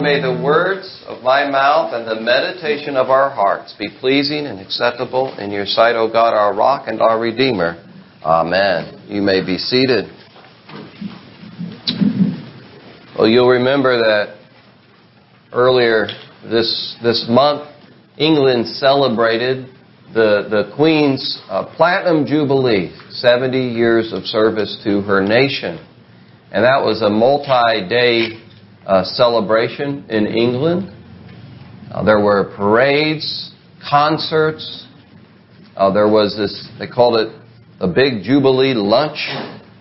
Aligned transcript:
May 0.00 0.20
the 0.20 0.42
words 0.42 1.04
of 1.06 1.22
my 1.22 1.48
mouth 1.48 1.94
and 1.94 2.04
the 2.04 2.20
meditation 2.20 2.96
of 2.96 3.10
our 3.10 3.30
hearts 3.30 3.76
be 3.78 3.88
pleasing 4.00 4.46
and 4.46 4.58
acceptable 4.58 5.38
in 5.38 5.52
your 5.52 5.66
sight, 5.66 5.94
O 5.94 6.10
God, 6.10 6.34
our 6.34 6.52
rock 6.52 6.88
and 6.88 7.00
our 7.00 7.20
redeemer. 7.20 7.76
Amen. 8.24 9.06
You 9.06 9.22
may 9.22 9.46
be 9.46 9.56
seated. 9.56 10.06
Well, 13.16 13.28
you'll 13.28 13.50
remember 13.50 13.98
that 13.98 14.36
earlier 15.52 16.08
this, 16.42 16.96
this 17.00 17.26
month, 17.28 17.70
England 18.18 18.66
celebrated 18.66 19.68
the, 20.12 20.48
the 20.50 20.72
Queen's 20.74 21.40
uh, 21.48 21.72
Platinum 21.76 22.26
Jubilee, 22.26 22.92
70 23.10 23.56
years 23.60 24.12
of 24.12 24.24
service 24.24 24.76
to 24.82 25.02
her 25.02 25.22
nation. 25.22 25.78
And 26.50 26.64
that 26.64 26.82
was 26.84 27.00
a 27.00 27.10
multi-day 27.10 28.43
uh, 28.86 29.04
celebration 29.04 30.04
in 30.10 30.26
England. 30.26 30.90
Uh, 31.90 32.02
there 32.04 32.20
were 32.20 32.52
parades, 32.56 33.52
concerts. 33.88 34.86
Uh, 35.76 35.92
there 35.92 36.08
was 36.08 36.36
this, 36.36 36.68
they 36.78 36.86
called 36.86 37.16
it 37.20 37.34
a 37.80 37.88
big 37.88 38.22
Jubilee 38.22 38.74
lunch 38.74 39.18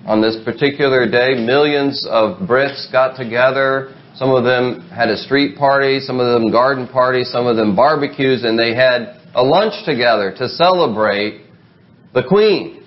on 0.06 0.22
this 0.22 0.38
particular 0.44 1.10
day. 1.10 1.36
Millions 1.36 2.06
of 2.10 2.48
Brits 2.48 2.92
got 2.92 3.16
together. 3.16 3.96
Some 4.16 4.30
of 4.30 4.44
them 4.44 4.88
had 4.90 5.10
a 5.10 5.18
street 5.18 5.58
party, 5.58 6.00
some 6.00 6.20
of 6.20 6.34
them 6.34 6.52
garden 6.52 6.88
parties, 6.88 7.32
some 7.32 7.48
of 7.48 7.56
them 7.56 7.76
barbecues, 7.76 8.44
and 8.44 8.58
they 8.58 8.76
had 8.76 9.20
a 9.34 9.44
lunch 9.44 9.86
together 9.86 10.34
to 10.38 10.48
celebrate 10.50 11.46
the 12.14 12.24
Queen. 12.24 12.84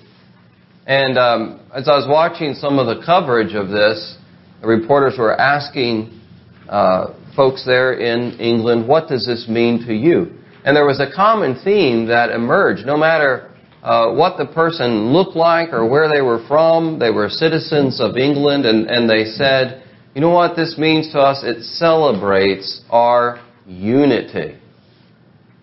And 0.86 1.18
um, 1.18 1.60
as 1.74 1.88
I 1.88 1.96
was 1.96 2.06
watching 2.08 2.54
some 2.54 2.78
of 2.78 2.86
the 2.86 3.04
coverage 3.04 3.54
of 3.54 3.68
this, 3.68 4.16
the 4.25 4.25
reporters 4.62 5.18
were 5.18 5.38
asking 5.38 6.20
uh, 6.68 7.14
folks 7.34 7.64
there 7.64 7.94
in 7.94 8.38
England, 8.40 8.88
what 8.88 9.08
does 9.08 9.26
this 9.26 9.46
mean 9.48 9.86
to 9.86 9.94
you? 9.94 10.32
And 10.64 10.76
there 10.76 10.86
was 10.86 11.00
a 11.00 11.14
common 11.14 11.60
theme 11.62 12.06
that 12.06 12.30
emerged. 12.30 12.86
No 12.86 12.96
matter 12.96 13.52
uh, 13.82 14.12
what 14.12 14.36
the 14.36 14.46
person 14.46 15.12
looked 15.12 15.36
like 15.36 15.72
or 15.72 15.88
where 15.88 16.08
they 16.08 16.22
were 16.22 16.44
from, 16.48 16.98
they 16.98 17.10
were 17.10 17.28
citizens 17.28 18.00
of 18.00 18.16
England, 18.16 18.66
and, 18.66 18.90
and 18.90 19.08
they 19.08 19.24
said, 19.24 19.84
you 20.14 20.20
know 20.20 20.30
what 20.30 20.56
this 20.56 20.76
means 20.78 21.12
to 21.12 21.18
us? 21.18 21.44
It 21.44 21.62
celebrates 21.62 22.80
our 22.90 23.44
unity. 23.66 24.58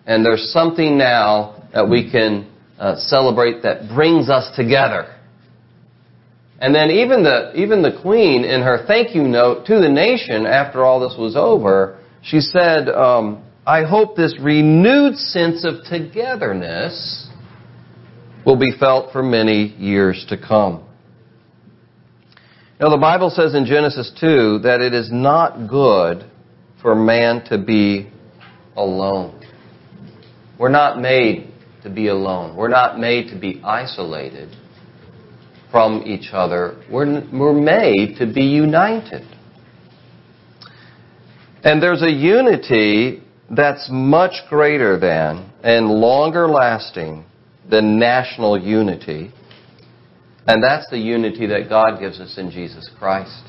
And 0.06 0.24
there's 0.24 0.52
something 0.52 0.96
now 0.96 1.68
that 1.74 1.88
we 1.88 2.10
can 2.10 2.50
uh, 2.78 2.96
celebrate 2.96 3.62
that 3.62 3.88
brings 3.88 4.30
us 4.30 4.54
together. 4.56 5.13
And 6.64 6.74
then 6.74 6.90
even 6.90 7.22
the, 7.22 7.52
even 7.56 7.82
the 7.82 7.92
queen, 8.00 8.42
in 8.42 8.62
her 8.62 8.86
thank 8.86 9.14
you 9.14 9.24
note 9.24 9.66
to 9.66 9.80
the 9.80 9.88
nation 9.90 10.46
after 10.46 10.82
all 10.82 10.98
this 10.98 11.14
was 11.18 11.36
over, 11.36 12.00
she 12.22 12.40
said, 12.40 12.88
um, 12.88 13.44
I 13.66 13.82
hope 13.82 14.16
this 14.16 14.34
renewed 14.40 15.18
sense 15.18 15.66
of 15.66 15.84
togetherness 15.84 17.28
will 18.46 18.56
be 18.56 18.72
felt 18.80 19.12
for 19.12 19.22
many 19.22 19.76
years 19.76 20.24
to 20.30 20.38
come. 20.38 20.88
Now, 22.80 22.88
the 22.88 22.96
Bible 22.96 23.28
says 23.28 23.54
in 23.54 23.66
Genesis 23.66 24.10
2 24.18 24.60
that 24.60 24.80
it 24.80 24.94
is 24.94 25.12
not 25.12 25.68
good 25.68 26.24
for 26.80 26.94
man 26.94 27.44
to 27.50 27.58
be 27.58 28.10
alone. 28.74 29.38
We're 30.58 30.70
not 30.70 30.98
made 30.98 31.52
to 31.82 31.90
be 31.90 32.08
alone. 32.08 32.56
We're 32.56 32.68
not 32.68 32.98
made 32.98 33.28
to 33.34 33.38
be 33.38 33.60
isolated 33.62 34.56
from 35.74 36.04
each 36.06 36.28
other. 36.32 36.80
We're, 36.88 37.28
we're 37.32 37.52
made 37.52 38.18
to 38.18 38.32
be 38.32 38.42
united. 38.42 39.26
And 41.64 41.82
there's 41.82 42.00
a 42.00 42.12
unity 42.12 43.24
that's 43.50 43.88
much 43.90 44.34
greater 44.48 45.00
than 45.00 45.50
and 45.64 45.88
longer 45.88 46.46
lasting 46.46 47.24
than 47.68 47.98
national 47.98 48.56
unity. 48.56 49.32
And 50.46 50.62
that's 50.62 50.88
the 50.90 50.98
unity 50.98 51.48
that 51.48 51.68
God 51.68 51.98
gives 51.98 52.20
us 52.20 52.38
in 52.38 52.52
Jesus 52.52 52.88
Christ. 52.96 53.42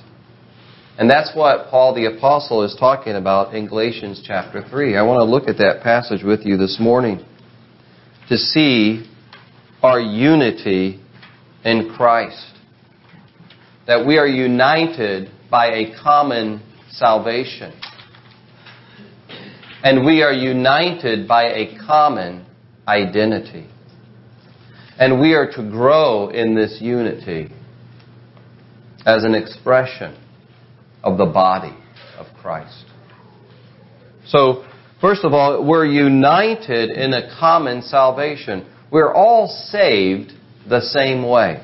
And 0.98 1.08
that's 1.08 1.32
what 1.36 1.70
Paul 1.70 1.94
the 1.94 2.06
Apostle 2.06 2.64
is 2.64 2.76
talking 2.80 3.14
about 3.14 3.54
in 3.54 3.68
Galatians 3.68 4.24
chapter 4.26 4.68
3. 4.68 4.98
I 4.98 5.04
want 5.04 5.20
to 5.20 5.26
look 5.26 5.48
at 5.48 5.60
that 5.60 5.84
passage 5.84 6.24
with 6.24 6.44
you 6.44 6.58
this 6.58 6.78
morning 6.80 7.24
to 8.30 8.36
see 8.36 9.08
our 9.84 10.00
unity 10.00 11.05
in 11.66 11.94
Christ. 11.98 12.54
That 13.88 14.06
we 14.06 14.18
are 14.18 14.28
united 14.28 15.30
by 15.50 15.68
a 15.68 15.94
common 16.02 16.62
salvation. 16.90 17.74
And 19.84 20.06
we 20.06 20.24
are 20.24 20.32
united 20.32 21.28
by 21.28 21.44
a 21.44 21.78
common 21.86 22.46
identity. 22.88 23.68
And 24.98 25.20
we 25.20 25.34
are 25.34 25.52
to 25.52 25.70
grow 25.70 26.30
in 26.30 26.56
this 26.56 26.80
unity 26.82 27.52
as 29.06 29.24
an 29.24 29.36
expression 29.36 30.18
of 31.04 31.18
the 31.18 31.26
body 31.26 31.76
of 32.18 32.26
Christ. 32.42 32.86
So, 34.26 34.66
first 35.02 35.24
of 35.24 35.34
all, 35.34 35.64
we're 35.64 35.86
united 35.86 36.90
in 36.90 37.14
a 37.14 37.38
common 37.40 37.84
salvation. 37.84 38.66
We're 38.90 39.14
all 39.14 39.48
saved 39.48 40.32
the 40.68 40.82
same 40.82 41.28
way 41.28 41.64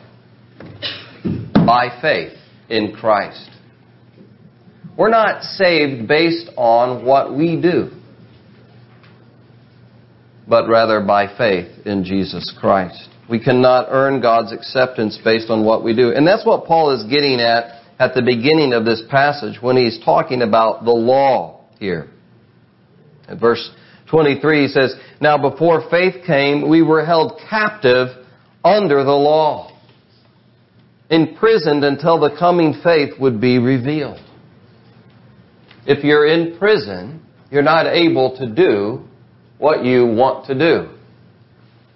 by 1.53 1.89
faith 2.01 2.37
in 2.69 2.93
Christ. 2.93 3.49
We're 4.97 5.09
not 5.09 5.43
saved 5.43 6.07
based 6.07 6.49
on 6.57 7.05
what 7.05 7.35
we 7.35 7.59
do, 7.59 7.91
but 10.47 10.67
rather 10.67 11.01
by 11.01 11.35
faith 11.37 11.85
in 11.85 12.03
Jesus 12.03 12.53
Christ. 12.59 13.09
We 13.29 13.39
cannot 13.41 13.87
earn 13.89 14.21
God's 14.21 14.51
acceptance 14.51 15.17
based 15.23 15.49
on 15.49 15.65
what 15.65 15.83
we 15.83 15.95
do. 15.95 16.11
And 16.11 16.27
that's 16.27 16.45
what 16.45 16.65
Paul 16.65 16.91
is 16.91 17.03
getting 17.09 17.39
at 17.39 17.81
at 17.97 18.13
the 18.13 18.21
beginning 18.21 18.73
of 18.73 18.83
this 18.83 19.01
passage 19.09 19.61
when 19.61 19.77
he's 19.77 20.03
talking 20.03 20.41
about 20.41 20.83
the 20.83 20.91
law 20.91 21.61
here. 21.79 22.09
In 23.29 23.39
verse 23.39 23.71
23 24.09 24.63
he 24.63 24.67
says, 24.67 24.95
Now 25.21 25.37
before 25.37 25.89
faith 25.89 26.25
came, 26.25 26.67
we 26.67 26.81
were 26.81 27.05
held 27.05 27.39
captive 27.49 28.20
under 28.63 29.03
the 29.03 29.11
law, 29.11 29.71
imprisoned 31.09 31.83
until 31.83 32.19
the 32.19 32.35
coming 32.37 32.79
faith 32.83 33.19
would 33.19 33.41
be 33.41 33.57
revealed. 33.57 34.19
If 35.85 36.03
you're 36.03 36.27
in 36.27 36.57
prison, 36.57 37.25
you're 37.49 37.63
not 37.63 37.87
able 37.87 38.37
to 38.37 38.47
do 38.47 39.01
what 39.57 39.83
you 39.83 40.05
want 40.05 40.45
to 40.47 40.57
do. 40.57 40.89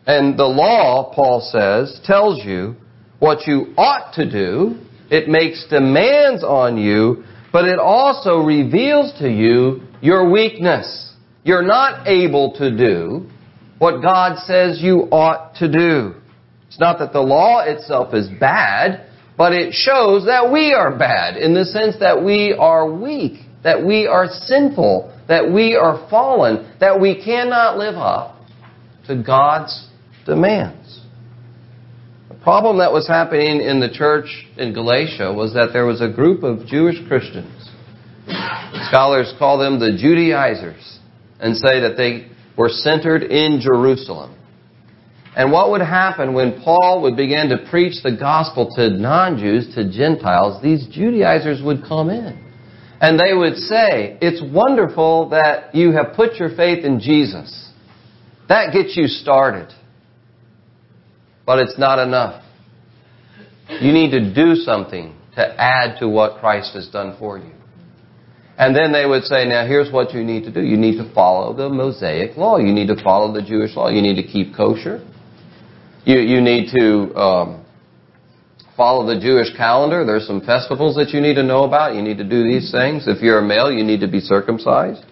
And 0.07 0.37
the 0.37 0.45
law, 0.45 1.13
Paul 1.13 1.41
says, 1.51 1.99
tells 2.03 2.43
you 2.43 2.75
what 3.19 3.47
you 3.47 3.73
ought 3.77 4.13
to 4.15 4.29
do. 4.29 4.79
It 5.09 5.27
makes 5.27 5.65
demands 5.69 6.43
on 6.43 6.77
you, 6.77 7.23
but 7.51 7.65
it 7.65 7.79
also 7.79 8.39
reveals 8.39 9.17
to 9.19 9.29
you 9.29 9.81
your 10.01 10.29
weakness. 10.29 11.13
You're 11.43 11.65
not 11.65 12.07
able 12.07 12.53
to 12.57 12.75
do 12.75 13.29
what 13.77 14.01
God 14.01 14.39
says 14.39 14.79
you 14.81 15.07
ought 15.11 15.55
to 15.55 15.71
do. 15.71 16.15
It's 16.75 16.81
not 16.81 16.99
that 16.99 17.13
the 17.13 17.21
law 17.21 17.61
itself 17.61 18.13
is 18.13 18.27
bad, 18.27 19.09
but 19.37 19.53
it 19.53 19.73
shows 19.73 20.25
that 20.25 20.51
we 20.51 20.73
are 20.73 20.93
bad 20.93 21.37
in 21.37 21.53
the 21.53 21.63
sense 21.63 21.95
that 22.01 22.21
we 22.21 22.51
are 22.51 22.91
weak, 22.91 23.39
that 23.63 23.85
we 23.85 24.07
are 24.07 24.27
sinful, 24.27 25.17
that 25.29 25.49
we 25.53 25.77
are 25.77 26.05
fallen, 26.09 26.69
that 26.81 26.99
we 26.99 27.23
cannot 27.23 27.77
live 27.77 27.95
up 27.95 28.35
to 29.07 29.23
God's 29.23 29.87
demands. 30.25 30.99
The 32.27 32.35
problem 32.43 32.79
that 32.79 32.91
was 32.91 33.07
happening 33.07 33.61
in 33.61 33.79
the 33.79 33.89
church 33.89 34.45
in 34.57 34.73
Galatia 34.73 35.31
was 35.31 35.53
that 35.53 35.69
there 35.71 35.85
was 35.85 36.01
a 36.01 36.09
group 36.09 36.43
of 36.43 36.67
Jewish 36.67 36.97
Christians. 37.07 37.69
Scholars 38.89 39.33
call 39.39 39.59
them 39.59 39.79
the 39.79 39.95
Judaizers 39.97 40.99
and 41.39 41.55
say 41.55 41.79
that 41.79 41.95
they 41.95 42.27
were 42.57 42.67
centered 42.67 43.23
in 43.23 43.61
Jerusalem. 43.61 44.35
And 45.35 45.51
what 45.51 45.71
would 45.71 45.81
happen 45.81 46.33
when 46.33 46.61
Paul 46.63 47.01
would 47.01 47.17
begin 47.17 47.49
to 47.49 47.67
preach 47.69 48.01
the 48.01 48.15
gospel 48.15 48.69
to 48.75 48.89
non-Jews, 48.89 49.75
to 49.75 49.91
Gentiles, 49.91 50.63
these 50.63 50.87
Judaizers 50.87 51.61
would 51.61 51.83
come 51.83 52.09
in. 52.09 52.41
And 53.01 53.19
they 53.19 53.33
would 53.33 53.57
say, 53.57 54.17
it's 54.21 54.41
wonderful 54.41 55.29
that 55.29 55.75
you 55.75 55.91
have 55.91 56.13
put 56.15 56.35
your 56.35 56.55
faith 56.55 56.85
in 56.85 57.01
Jesus. 57.01 57.69
That 58.47 58.71
gets 58.71 58.95
you 58.95 59.07
started. 59.07 59.73
But 61.45 61.59
it's 61.59 61.77
not 61.77 61.99
enough. 61.99 62.41
You 63.81 63.91
need 63.91 64.11
to 64.11 64.33
do 64.33 64.55
something 64.55 65.15
to 65.35 65.61
add 65.61 65.99
to 65.99 66.07
what 66.07 66.39
Christ 66.39 66.73
has 66.75 66.87
done 66.87 67.17
for 67.19 67.37
you. 67.37 67.51
And 68.57 68.73
then 68.73 68.93
they 68.93 69.05
would 69.05 69.23
say, 69.23 69.45
now 69.45 69.67
here's 69.67 69.91
what 69.91 70.13
you 70.13 70.23
need 70.23 70.45
to 70.45 70.51
do. 70.51 70.61
You 70.61 70.77
need 70.77 70.97
to 70.97 71.13
follow 71.13 71.53
the 71.53 71.67
Mosaic 71.67 72.37
law. 72.37 72.57
You 72.57 72.71
need 72.71 72.87
to 72.87 73.03
follow 73.03 73.33
the 73.33 73.41
Jewish 73.41 73.75
law. 73.75 73.89
You 73.89 74.01
need 74.01 74.15
to 74.15 74.23
keep 74.25 74.55
kosher. 74.55 75.05
You, 76.05 76.19
you 76.19 76.39
need 76.39 76.71
to 76.71 77.15
um, 77.15 77.65
follow 78.77 79.07
the 79.07 79.19
Jewish 79.19 79.55
calendar. 79.57 80.05
There's 80.05 80.27
some 80.27 80.41
festivals 80.41 80.95
that 80.97 81.09
you 81.09 81.19
need 81.19 81.33
to 81.35 81.43
know 81.43 81.63
about. 81.63 81.95
You 81.95 82.03
need 82.03 82.19
to 82.19 82.23
do 82.23 82.43
these 82.43 82.71
things. 82.71 83.07
If 83.07 83.23
you're 83.23 83.39
a 83.39 83.45
male, 83.45 83.71
you 83.71 83.83
need 83.83 84.01
to 84.01 84.07
be 84.07 84.19
circumcised. 84.19 85.03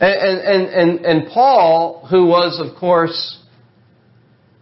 And, 0.00 0.40
and, 0.40 0.68
and, 0.68 1.06
and 1.06 1.28
Paul, 1.28 2.06
who 2.10 2.26
was, 2.26 2.60
of 2.60 2.78
course, 2.78 3.38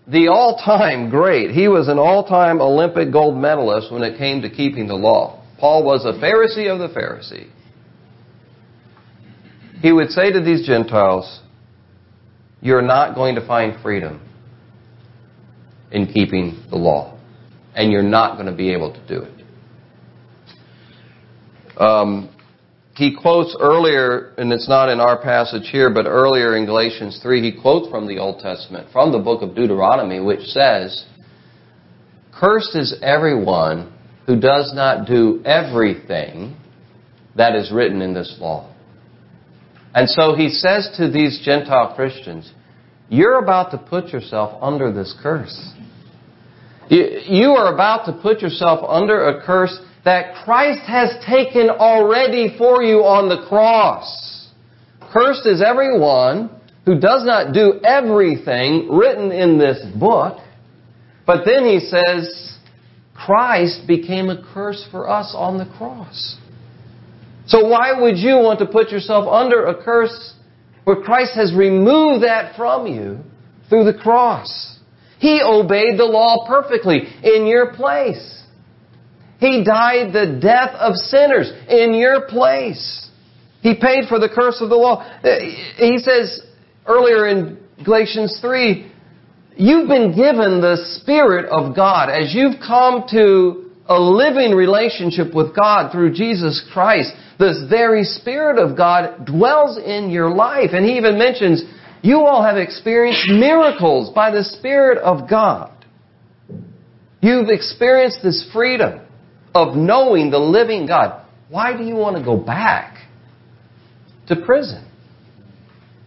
the 0.07 0.29
all-time 0.29 1.09
great, 1.09 1.51
he 1.51 1.67
was 1.67 1.89
an 1.89 1.99
all-time 1.99 2.61
Olympic 2.61 3.11
gold 3.11 3.37
medalist 3.37 3.91
when 3.91 4.03
it 4.03 4.19
came 4.19 4.43
to 4.43 4.51
keeping 4.51 4.87
the 4.87 4.95
law. 4.95 5.43
Paul 5.59 5.83
was 5.83 6.05
a 6.05 6.13
Pharisee 6.13 6.71
of 6.71 6.79
the 6.79 6.89
Pharisee. 6.89 7.51
He 9.81 9.93
would 9.93 10.11
say 10.11 10.31
to 10.33 10.43
these 10.43 10.67
Gentiles, 10.67 11.41
you're 12.61 12.83
not 12.83 13.15
going 13.15 13.35
to 13.37 13.47
find 13.47 13.81
freedom 13.83 14.26
in 15.91 16.07
keeping 16.07 16.63
the 16.71 16.77
law. 16.77 17.19
And 17.75 17.93
you're 17.93 18.03
not 18.03 18.37
going 18.37 18.47
to 18.47 18.57
be 18.57 18.73
able 18.73 18.93
to 18.93 19.09
do 19.09 19.23
it. 19.23 19.37
Um, 21.81 22.31
he 22.97 23.15
quotes 23.15 23.55
earlier, 23.61 24.33
and 24.39 24.51
it's 24.53 24.69
not 24.69 24.89
in 24.89 25.01
our 25.01 25.21
passage 25.21 25.69
here, 25.71 25.91
but 25.91 26.07
earlier 26.07 26.57
in 26.57 26.65
Galatians 26.65 27.21
3, 27.23 27.43
he 27.43 27.61
quotes 27.61 27.91
from 27.91 28.09
the 28.09 28.19
Old 28.19 28.41
Testament, 28.41 28.89
from 28.91 29.13
the 29.13 29.19
book 29.19 29.43
of 29.43 29.55
Deuteronomy, 29.55 30.19
which 30.21 30.41
says, 30.47 31.05
Cursed 32.33 32.75
is 32.75 32.99
everyone 33.03 33.93
who 34.27 34.41
does 34.41 34.73
not 34.75 35.07
do 35.07 35.43
everything 35.45 36.57
that 37.37 37.55
is 37.55 37.71
written 37.71 38.01
in 38.01 38.15
this 38.15 38.35
law. 38.41 38.73
And 39.95 40.09
so 40.09 40.35
he 40.35 40.49
says 40.49 40.95
to 40.97 41.11
these 41.11 41.41
Gentile 41.45 41.95
Christians, 41.95 42.51
You're 43.09 43.39
about 43.39 43.71
to 43.71 43.79
put 43.79 44.09
yourself 44.09 44.59
under 44.63 44.93
this 44.93 45.15
curse. 45.23 45.73
You 46.89 47.51
are 47.51 47.73
about 47.75 48.07
to 48.07 48.13
put 48.13 48.41
yourself 48.41 48.85
under 48.89 49.29
a 49.29 49.45
curse 49.45 49.79
that 50.05 50.45
Christ 50.45 50.83
has 50.87 51.15
taken 51.27 51.69
already 51.69 52.57
for 52.57 52.83
you 52.83 52.99
on 52.99 53.29
the 53.29 53.47
cross. 53.49 54.49
Cursed 55.13 55.47
is 55.47 55.63
everyone 55.63 56.51
who 56.85 57.01
does 57.01 57.25
not 57.25 57.53
do 57.53 57.81
everything 57.83 58.89
written 58.89 59.33
in 59.33 59.59
this 59.59 59.85
book. 59.99 60.39
But 61.27 61.45
then 61.45 61.65
he 61.65 61.81
says, 61.81 62.57
Christ 63.15 63.89
became 63.89 64.31
a 64.31 64.45
curse 64.55 64.87
for 64.91 65.09
us 65.09 65.35
on 65.37 65.59
the 65.59 65.67
cross. 65.77 66.37
So 67.47 67.69
why 67.69 68.01
would 68.01 68.17
you 68.17 68.37
want 68.37 68.61
to 68.61 68.67
put 68.67 68.91
yourself 68.91 69.27
under 69.29 69.67
a 69.67 69.83
curse 69.83 70.35
where 70.87 71.03
Christ 71.03 71.33
has 71.35 71.53
removed 71.53 72.23
that 72.23 72.55
from 72.55 72.87
you 72.87 73.19
through 73.69 73.91
the 73.91 73.99
cross? 73.99 74.79
He 75.19 75.43
obeyed 75.45 75.99
the 75.99 76.05
law 76.05 76.47
perfectly 76.47 76.99
in 77.25 77.45
your 77.45 77.75
place. 77.75 78.45
He 79.41 79.65
died 79.65 80.13
the 80.13 80.39
death 80.41 80.77
of 80.77 80.95
sinners 80.95 81.51
in 81.69 81.93
your 81.93 82.29
place. 82.29 83.11
He 83.63 83.75
paid 83.75 84.09
for 84.09 84.21
the 84.21 84.29
curse 84.33 84.61
of 84.61 84.69
the 84.69 84.77
law. 84.77 85.05
He 85.77 85.99
says 85.99 86.41
earlier 86.87 87.27
in 87.27 87.59
Galatians 87.85 88.39
3, 88.41 88.93
you've 89.57 89.89
been 89.89 90.15
given 90.15 90.61
the 90.61 91.01
Spirit 91.01 91.47
of 91.47 91.75
God 91.75 92.11
as 92.11 92.33
you've 92.33 92.61
come 92.65 93.07
to 93.11 93.66
a 93.89 93.99
living 93.99 94.53
relationship 94.53 95.35
with 95.35 95.55
God 95.55 95.93
through 95.93 96.13
Jesus 96.15 96.67
Christ. 96.73 97.13
This 97.39 97.65
very 97.69 98.05
Spirit 98.05 98.59
of 98.59 98.77
God 98.77 99.25
dwells 99.25 99.79
in 99.79 100.11
your 100.11 100.31
life. 100.31 100.71
And 100.73 100.85
he 100.85 100.97
even 100.97 101.19
mentions, 101.19 101.63
you 102.03 102.21
all 102.21 102.43
have 102.43 102.57
experienced 102.57 103.29
miracles 103.29 104.13
by 104.15 104.31
the 104.31 104.45
Spirit 104.45 104.99
of 104.99 105.29
God. 105.29 105.73
You've 107.21 107.49
experienced 107.49 108.21
this 108.23 108.49
freedom 108.53 109.01
of 109.55 109.77
knowing 109.77 110.31
the 110.31 110.39
living 110.39 110.87
God, 110.87 111.25
why 111.49 111.77
do 111.77 111.85
you 111.85 111.95
want 111.95 112.17
to 112.17 112.23
go 112.23 112.37
back 112.37 112.99
to 114.29 114.37
prison? 114.37 114.87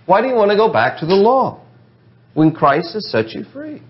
Why 0.05 0.21
do 0.21 0.27
you 0.27 0.35
want 0.35 0.51
to 0.51 0.57
go 0.57 0.71
back 0.71 0.99
to 0.99 1.05
the 1.05 1.15
law 1.15 1.63
when 2.33 2.51
Christ 2.51 2.93
has 2.93 3.09
set 3.09 3.29
you 3.29 3.43
free? 3.51 3.81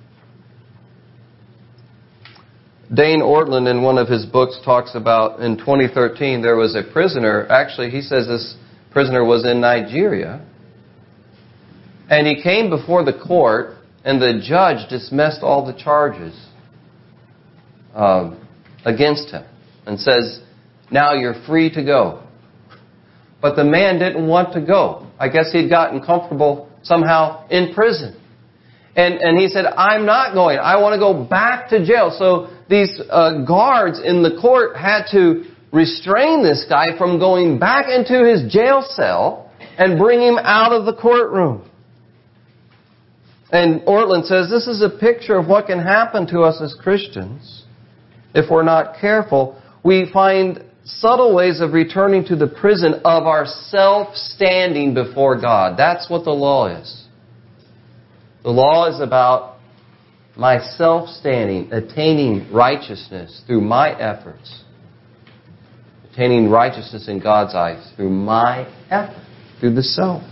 Dane 2.94 3.21
Ortlund, 3.21 3.69
in 3.69 3.83
one 3.83 3.97
of 3.97 4.07
his 4.07 4.25
books, 4.25 4.59
talks 4.65 4.95
about 4.95 5.39
in 5.41 5.57
2013 5.57 6.41
there 6.41 6.56
was 6.56 6.75
a 6.75 6.83
prisoner. 6.83 7.45
Actually, 7.50 7.91
he 7.91 8.01
says 8.01 8.27
this 8.27 8.56
prisoner 8.91 9.24
was 9.24 9.45
in 9.45 9.62
Nigeria. 9.62 10.45
And 12.09 12.25
he 12.25 12.41
came 12.41 12.69
before 12.69 13.03
the 13.03 13.13
court, 13.13 13.75
and 14.03 14.19
the 14.19 14.41
judge 14.44 14.89
dismissed 14.89 15.41
all 15.44 15.65
the 15.65 15.77
charges. 15.80 16.47
Um, 17.94 18.39
against 18.86 19.31
him 19.31 19.45
and 19.85 20.00
says, 20.00 20.42
Now 20.92 21.13
you're 21.13 21.42
free 21.45 21.69
to 21.74 21.83
go. 21.83 22.24
But 23.42 23.56
the 23.56 23.63
man 23.63 24.00
didn't 24.00 24.27
want 24.27 24.53
to 24.53 24.62
go. 24.62 25.07
I 25.19 25.30
guess 25.30 25.51
he'd 25.51 25.69
gotten 25.69 26.01
comfortable 26.01 26.69
somehow 26.83 27.47
in 27.50 27.74
prison. 27.74 28.19
And, 29.00 29.16
and 29.16 29.40
he 29.40 29.48
said, 29.48 29.66
I'm 29.66 30.06
not 30.06 30.34
going. 30.34 30.57
I 30.60 30.75
want 30.81 30.94
to 30.94 31.00
go 31.00 31.24
back 31.24 31.69
to 31.69 31.86
jail. 31.86 32.13
So 32.18 32.50
these 32.69 33.00
uh, 33.10 33.46
guards 33.46 34.01
in 34.04 34.24
the 34.24 34.38
court 34.42 34.75
had 34.75 35.04
to 35.12 35.46
restrain 35.72 36.44
this 36.44 36.66
guy 36.68 36.98
from 36.98 37.18
going 37.18 37.60
back 37.60 37.86
into 37.90 38.25
his 38.25 38.51
jail 38.51 38.81
cell 38.81 39.51
and 39.78 39.98
bring 39.98 40.19
him 40.22 40.38
out 40.38 40.74
of 40.74 40.86
the 40.86 40.94
courtroom. 40.94 41.69
And 43.51 43.81
Ortlund 43.81 44.25
says 44.25 44.50
this 44.50 44.68
is 44.68 44.81
a 44.81 44.90
picture 44.90 45.38
of 45.38 45.48
what 45.48 45.68
can 45.68 45.80
happen 45.80 46.28
to 46.28 46.42
us 46.42 46.62
as 46.62 46.75
Christians 46.80 47.60
if 48.34 48.50
we're 48.50 48.63
not 48.63 49.00
careful, 49.00 49.62
we 49.84 50.10
find 50.12 50.63
subtle 50.84 51.36
ways 51.36 51.62
of 51.62 51.74
returning 51.74 52.25
to 52.25 52.36
the 52.36 52.48
prison 52.48 52.95
of 53.06 53.24
our 53.25 53.45
self-standing 53.45 54.94
before 54.94 55.40
God. 55.40 55.78
That's 55.78 56.10
what 56.10 56.25
the 56.25 56.31
law 56.31 56.68
is. 56.68 57.06
The 58.44 58.50
law 58.50 58.88
is 58.94 59.01
about 59.01 59.57
my 60.38 60.59
self-standing, 60.59 61.74
attaining 61.74 62.51
righteousness 62.53 63.44
through 63.45 63.62
my 63.62 63.91
efforts. 64.00 64.63
Attaining 66.12 66.50
righteousness 66.50 67.07
in 67.07 67.19
God's 67.19 67.53
eyes 67.53 67.91
through 67.95 68.09
my 68.09 68.68
effort, 68.89 69.21
through 69.59 69.75
the 69.75 69.83
self. 69.83 70.24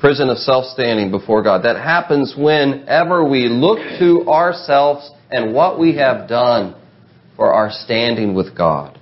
Prison 0.00 0.30
of 0.30 0.38
self-standing 0.38 1.10
before 1.10 1.42
God. 1.42 1.64
That 1.64 1.76
happens 1.76 2.34
whenever 2.38 3.28
we 3.28 3.48
look 3.48 3.78
to 3.98 4.28
ourselves 4.28 5.10
and 5.30 5.52
what 5.52 5.78
we 5.78 5.96
have 5.96 6.28
done 6.28 6.74
for 7.36 7.52
our 7.52 7.70
standing 7.70 8.34
with 8.34 8.56
God. 8.56 8.98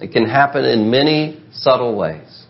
It 0.00 0.12
can 0.12 0.28
happen 0.28 0.64
in 0.64 0.90
many 0.90 1.42
subtle 1.52 1.96
ways. 1.96 2.44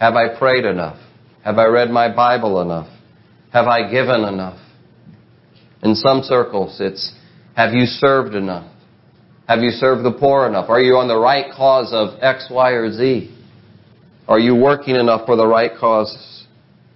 Have 0.00 0.14
I 0.14 0.36
prayed 0.36 0.64
enough? 0.64 0.98
Have 1.44 1.58
I 1.58 1.66
read 1.66 1.90
my 1.90 2.12
Bible 2.14 2.62
enough? 2.62 2.88
Have 3.52 3.66
I 3.66 3.90
given 3.90 4.24
enough? 4.24 4.58
In 5.82 5.94
some 5.94 6.22
circles, 6.22 6.78
it's 6.80 7.12
have 7.54 7.72
you 7.74 7.84
served 7.84 8.34
enough? 8.34 8.70
Have 9.46 9.60
you 9.60 9.70
served 9.70 10.04
the 10.04 10.12
poor 10.12 10.46
enough? 10.46 10.70
Are 10.70 10.80
you 10.80 10.96
on 10.96 11.08
the 11.08 11.18
right 11.18 11.52
cause 11.54 11.92
of 11.92 12.22
X, 12.22 12.48
Y, 12.50 12.70
or 12.70 12.90
Z? 12.90 13.36
Are 14.26 14.38
you 14.38 14.54
working 14.54 14.96
enough 14.96 15.26
for 15.26 15.36
the 15.36 15.46
right 15.46 15.72
causes? 15.78 16.46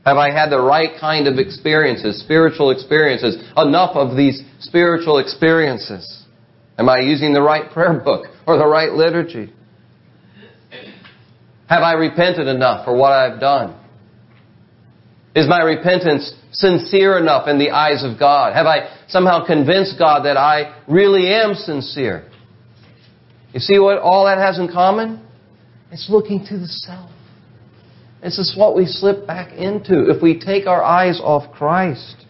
Have 0.06 0.16
I 0.16 0.30
had 0.30 0.50
the 0.50 0.62
right 0.62 0.98
kind 0.98 1.26
of 1.26 1.38
experiences, 1.38 2.20
spiritual 2.20 2.70
experiences, 2.70 3.36
enough 3.56 3.96
of 3.96 4.16
these 4.16 4.42
spiritual 4.60 5.18
experiences? 5.18 6.24
Am 6.78 6.88
I 6.88 7.00
using 7.00 7.34
the 7.34 7.42
right 7.42 7.70
prayer 7.70 8.00
book 8.00 8.26
or 8.46 8.56
the 8.56 8.66
right 8.66 8.92
liturgy? 8.92 9.52
Have 11.68 11.82
I 11.82 11.94
repented 11.94 12.46
enough 12.46 12.84
for 12.84 12.96
what 12.96 13.12
I've 13.12 13.40
done? 13.40 13.78
Is 15.36 15.46
my 15.46 15.60
repentance 15.60 16.32
sincere 16.52 17.18
enough 17.18 17.46
in 17.46 17.58
the 17.58 17.70
eyes 17.70 18.02
of 18.02 18.18
God? 18.18 18.54
Have 18.54 18.64
I 18.64 18.88
somehow 19.06 19.44
convinced 19.44 19.98
God 19.98 20.24
that 20.24 20.38
I 20.38 20.82
really 20.88 21.28
am 21.28 21.54
sincere? 21.54 22.26
You 23.52 23.60
see 23.60 23.78
what 23.78 23.98
all 23.98 24.24
that 24.24 24.38
has 24.38 24.58
in 24.58 24.72
common? 24.72 25.22
It's 25.92 26.08
looking 26.08 26.46
to 26.46 26.58
the 26.58 26.66
self. 26.66 27.10
This 28.22 28.38
is 28.38 28.56
what 28.56 28.74
we 28.74 28.86
slip 28.86 29.26
back 29.26 29.52
into 29.52 30.10
if 30.10 30.22
we 30.22 30.40
take 30.40 30.66
our 30.66 30.82
eyes 30.82 31.20
off 31.22 31.52
Christ. 31.52 32.24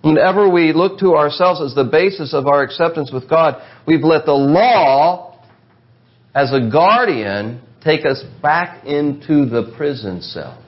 Whenever 0.00 0.48
we 0.48 0.72
look 0.72 0.98
to 1.00 1.14
ourselves 1.14 1.60
as 1.60 1.74
the 1.74 1.84
basis 1.84 2.32
of 2.32 2.46
our 2.46 2.62
acceptance 2.62 3.12
with 3.12 3.28
God, 3.28 3.62
we've 3.86 4.02
let 4.02 4.24
the 4.24 4.32
law, 4.32 5.44
as 6.34 6.54
a 6.54 6.70
guardian, 6.72 7.60
take 7.84 8.06
us 8.06 8.24
back 8.40 8.86
into 8.86 9.44
the 9.44 9.74
prison 9.76 10.22
cell. 10.22 10.62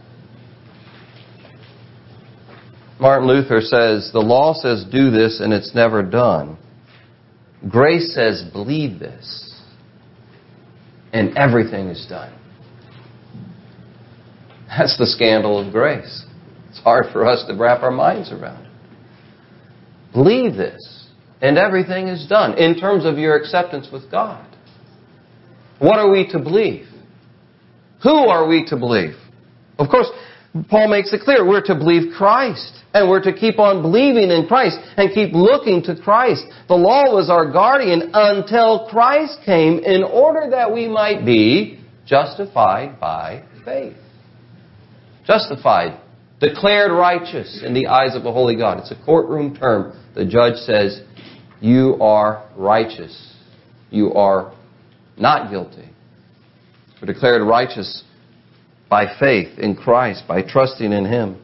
Martin 3.01 3.29
Luther 3.29 3.61
says, 3.61 4.11
The 4.13 4.21
law 4.21 4.55
says 4.55 4.85
do 4.91 5.11
this 5.11 5.41
and 5.41 5.53
it's 5.53 5.75
never 5.75 6.03
done. 6.03 6.59
Grace 7.69 8.15
says 8.15 8.45
believe 8.53 8.99
this 8.99 9.49
and 11.13 11.37
everything 11.37 11.89
is 11.89 12.07
done. 12.09 12.33
That's 14.69 14.99
the 14.99 15.07
scandal 15.07 15.65
of 15.65 15.73
grace. 15.73 16.25
It's 16.69 16.81
hard 16.81 17.07
for 17.13 17.27
us 17.27 17.45
to 17.49 17.55
wrap 17.55 17.83
our 17.83 17.91
minds 17.91 18.31
around 18.31 18.67
it. 18.67 18.73
Believe 20.13 20.55
this, 20.55 21.09
and 21.41 21.59
everything 21.59 22.09
is 22.09 22.27
done 22.27 22.57
in 22.59 22.79
terms 22.79 23.05
of 23.05 23.19
your 23.19 23.37
acceptance 23.37 23.89
with 23.93 24.11
God. 24.11 24.45
What 25.79 25.99
are 25.99 26.11
we 26.11 26.29
to 26.33 26.39
believe? 26.39 26.87
Who 28.03 28.11
are 28.11 28.47
we 28.47 28.67
to 28.67 28.77
believe? 28.77 29.15
Of 29.79 29.89
course, 29.89 30.09
Paul 30.69 30.89
makes 30.89 31.13
it 31.13 31.21
clear 31.21 31.47
we're 31.47 31.63
to 31.63 31.75
believe 31.75 32.13
Christ. 32.17 32.75
And 32.95 33.09
we're 33.09 33.23
to 33.23 33.35
keep 33.35 33.59
on 33.59 33.83
believing 33.83 34.31
in 34.31 34.47
Christ 34.47 34.79
and 34.97 35.13
keep 35.13 35.35
looking 35.35 35.83
to 35.85 35.95
Christ. 35.95 36.45
The 36.69 36.75
law 36.75 37.15
was 37.15 37.29
our 37.29 37.51
guardian 37.53 38.11
until 38.15 38.89
Christ 38.89 39.39
came 39.45 39.79
in 39.81 40.03
order 40.03 40.51
that 40.51 40.73
we 40.73 40.89
might 40.89 41.25
be 41.25 41.85
justified 42.07 42.99
by 42.99 43.45
faith. 43.65 43.97
Justified. 45.27 46.01
Declared 46.41 46.91
righteous 46.91 47.63
in 47.63 47.75
the 47.75 47.89
eyes 47.89 48.17
of 48.17 48.25
a 48.25 48.33
holy 48.33 48.57
God. 48.57 48.79
It's 48.79 48.91
a 48.91 49.05
courtroom 49.05 49.55
term. 49.55 49.93
The 50.15 50.25
judge 50.25 50.57
says, 50.57 51.03
you 51.61 51.99
are 52.01 52.49
righteous. 52.57 53.35
You 53.91 54.15
are 54.15 54.55
not 55.19 55.51
guilty. 55.51 55.91
We're 57.03 57.13
declared 57.13 57.43
righteous 57.43 58.03
by 58.89 59.19
faith 59.19 59.59
in 59.59 59.77
Christ, 59.77 60.25
by 60.27 60.43
trusting 60.43 60.93
in 60.93 61.05
Him. 61.05 61.41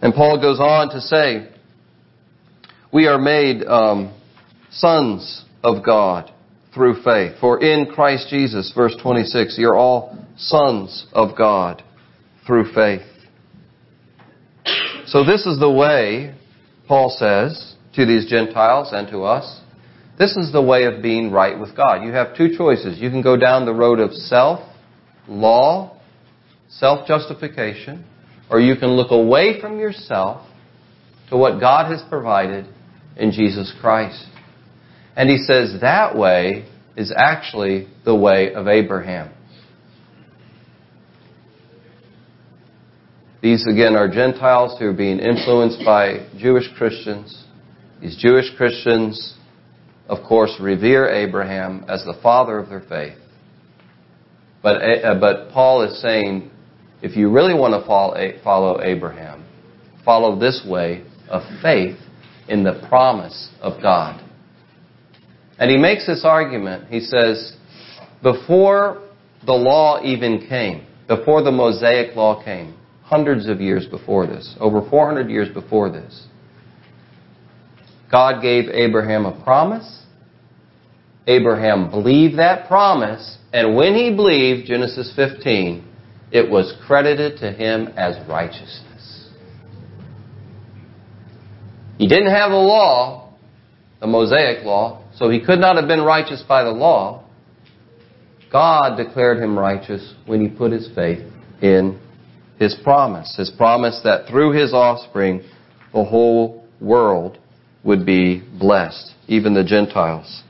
And 0.00 0.14
Paul 0.14 0.40
goes 0.40 0.60
on 0.60 0.90
to 0.90 1.00
say, 1.00 1.48
we 2.92 3.06
are 3.06 3.18
made 3.18 3.64
um, 3.64 4.14
sons 4.70 5.44
of 5.62 5.84
God 5.84 6.30
through 6.72 7.02
faith. 7.02 7.36
For 7.40 7.60
in 7.60 7.86
Christ 7.86 8.28
Jesus, 8.28 8.72
verse 8.74 8.94
26, 9.02 9.56
you're 9.58 9.76
all 9.76 10.18
sons 10.36 11.06
of 11.12 11.36
God 11.36 11.82
through 12.46 12.72
faith. 12.72 13.02
So 15.06 15.24
this 15.24 15.46
is 15.46 15.58
the 15.58 15.70
way, 15.70 16.34
Paul 16.86 17.10
says, 17.10 17.74
to 17.94 18.04
these 18.04 18.28
Gentiles 18.28 18.90
and 18.92 19.08
to 19.08 19.22
us. 19.24 19.60
This 20.18 20.36
is 20.36 20.52
the 20.52 20.62
way 20.62 20.84
of 20.84 21.02
being 21.02 21.30
right 21.30 21.58
with 21.58 21.76
God. 21.76 22.04
You 22.04 22.12
have 22.12 22.36
two 22.36 22.56
choices. 22.56 22.98
You 22.98 23.10
can 23.10 23.22
go 23.22 23.36
down 23.36 23.64
the 23.64 23.74
road 23.74 23.98
of 23.98 24.12
self, 24.12 24.60
law, 25.28 25.93
self-justification, 26.68 28.04
or 28.50 28.60
you 28.60 28.76
can 28.76 28.90
look 28.90 29.10
away 29.10 29.60
from 29.60 29.78
yourself 29.78 30.46
to 31.30 31.36
what 31.36 31.60
God 31.60 31.90
has 31.90 32.02
provided 32.08 32.66
in 33.16 33.30
Jesus 33.30 33.72
Christ. 33.80 34.26
And 35.16 35.30
he 35.30 35.38
says 35.38 35.80
that 35.80 36.16
way 36.16 36.66
is 36.96 37.12
actually 37.16 37.88
the 38.04 38.14
way 38.14 38.52
of 38.52 38.68
Abraham. 38.68 39.32
These 43.42 43.66
again 43.66 43.94
are 43.94 44.08
Gentiles 44.08 44.78
who 44.78 44.86
are 44.86 44.92
being 44.94 45.18
influenced 45.18 45.84
by 45.84 46.26
Jewish 46.38 46.64
Christians. 46.78 47.44
These 48.00 48.16
Jewish 48.16 48.46
Christians, 48.56 49.36
of 50.08 50.26
course, 50.26 50.54
revere 50.58 51.10
Abraham 51.10 51.84
as 51.88 52.02
the 52.04 52.18
father 52.22 52.58
of 52.58 52.70
their 52.70 52.80
faith. 52.80 53.18
But, 54.62 54.76
uh, 54.76 55.20
but 55.20 55.50
Paul 55.50 55.82
is 55.82 56.00
saying 56.00 56.50
if 57.04 57.16
you 57.18 57.30
really 57.30 57.52
want 57.52 57.74
to 57.74 57.86
follow 57.86 58.80
Abraham, 58.82 59.44
follow 60.06 60.40
this 60.40 60.66
way 60.66 61.04
of 61.28 61.42
faith 61.60 61.98
in 62.48 62.64
the 62.64 62.82
promise 62.88 63.50
of 63.60 63.82
God. 63.82 64.24
And 65.58 65.70
he 65.70 65.76
makes 65.76 66.06
this 66.06 66.24
argument. 66.24 66.88
He 66.88 67.00
says, 67.00 67.52
before 68.22 69.06
the 69.44 69.52
law 69.52 70.02
even 70.02 70.46
came, 70.48 70.86
before 71.06 71.42
the 71.42 71.52
Mosaic 71.52 72.16
law 72.16 72.42
came, 72.42 72.74
hundreds 73.02 73.48
of 73.48 73.60
years 73.60 73.84
before 73.84 74.26
this, 74.26 74.56
over 74.58 74.80
400 74.88 75.28
years 75.28 75.50
before 75.52 75.90
this, 75.90 76.26
God 78.10 78.40
gave 78.40 78.70
Abraham 78.70 79.26
a 79.26 79.44
promise. 79.44 80.04
Abraham 81.26 81.90
believed 81.90 82.38
that 82.38 82.66
promise, 82.66 83.36
and 83.52 83.76
when 83.76 83.94
he 83.94 84.14
believed, 84.14 84.66
Genesis 84.66 85.12
15, 85.14 85.90
it 86.34 86.50
was 86.50 86.74
credited 86.84 87.38
to 87.38 87.52
him 87.52 87.86
as 87.96 88.16
righteousness. 88.28 89.28
He 91.96 92.08
didn't 92.08 92.34
have 92.34 92.50
the 92.50 92.56
law, 92.56 93.32
the 94.00 94.08
Mosaic 94.08 94.64
law, 94.64 95.04
so 95.14 95.30
he 95.30 95.40
could 95.40 95.60
not 95.60 95.76
have 95.76 95.86
been 95.86 96.02
righteous 96.02 96.42
by 96.46 96.64
the 96.64 96.72
law. 96.72 97.24
God 98.50 98.96
declared 98.96 99.38
him 99.38 99.56
righteous 99.56 100.14
when 100.26 100.40
he 100.40 100.48
put 100.48 100.72
his 100.72 100.90
faith 100.92 101.24
in 101.62 102.00
his 102.58 102.74
promise. 102.82 103.32
His 103.36 103.50
promise 103.50 104.00
that 104.02 104.28
through 104.28 104.60
his 104.60 104.74
offspring, 104.74 105.42
the 105.92 106.02
whole 106.02 106.66
world 106.80 107.38
would 107.84 108.04
be 108.04 108.42
blessed, 108.58 109.12
even 109.28 109.54
the 109.54 109.62
Gentiles. 109.62 110.42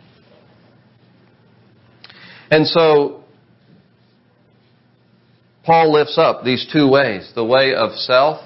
And 2.50 2.66
so 2.66 3.23
Paul 5.64 5.92
lifts 5.92 6.18
up 6.18 6.44
these 6.44 6.66
two 6.72 6.88
ways 6.88 7.30
the 7.34 7.44
way 7.44 7.74
of 7.74 7.92
self, 7.92 8.40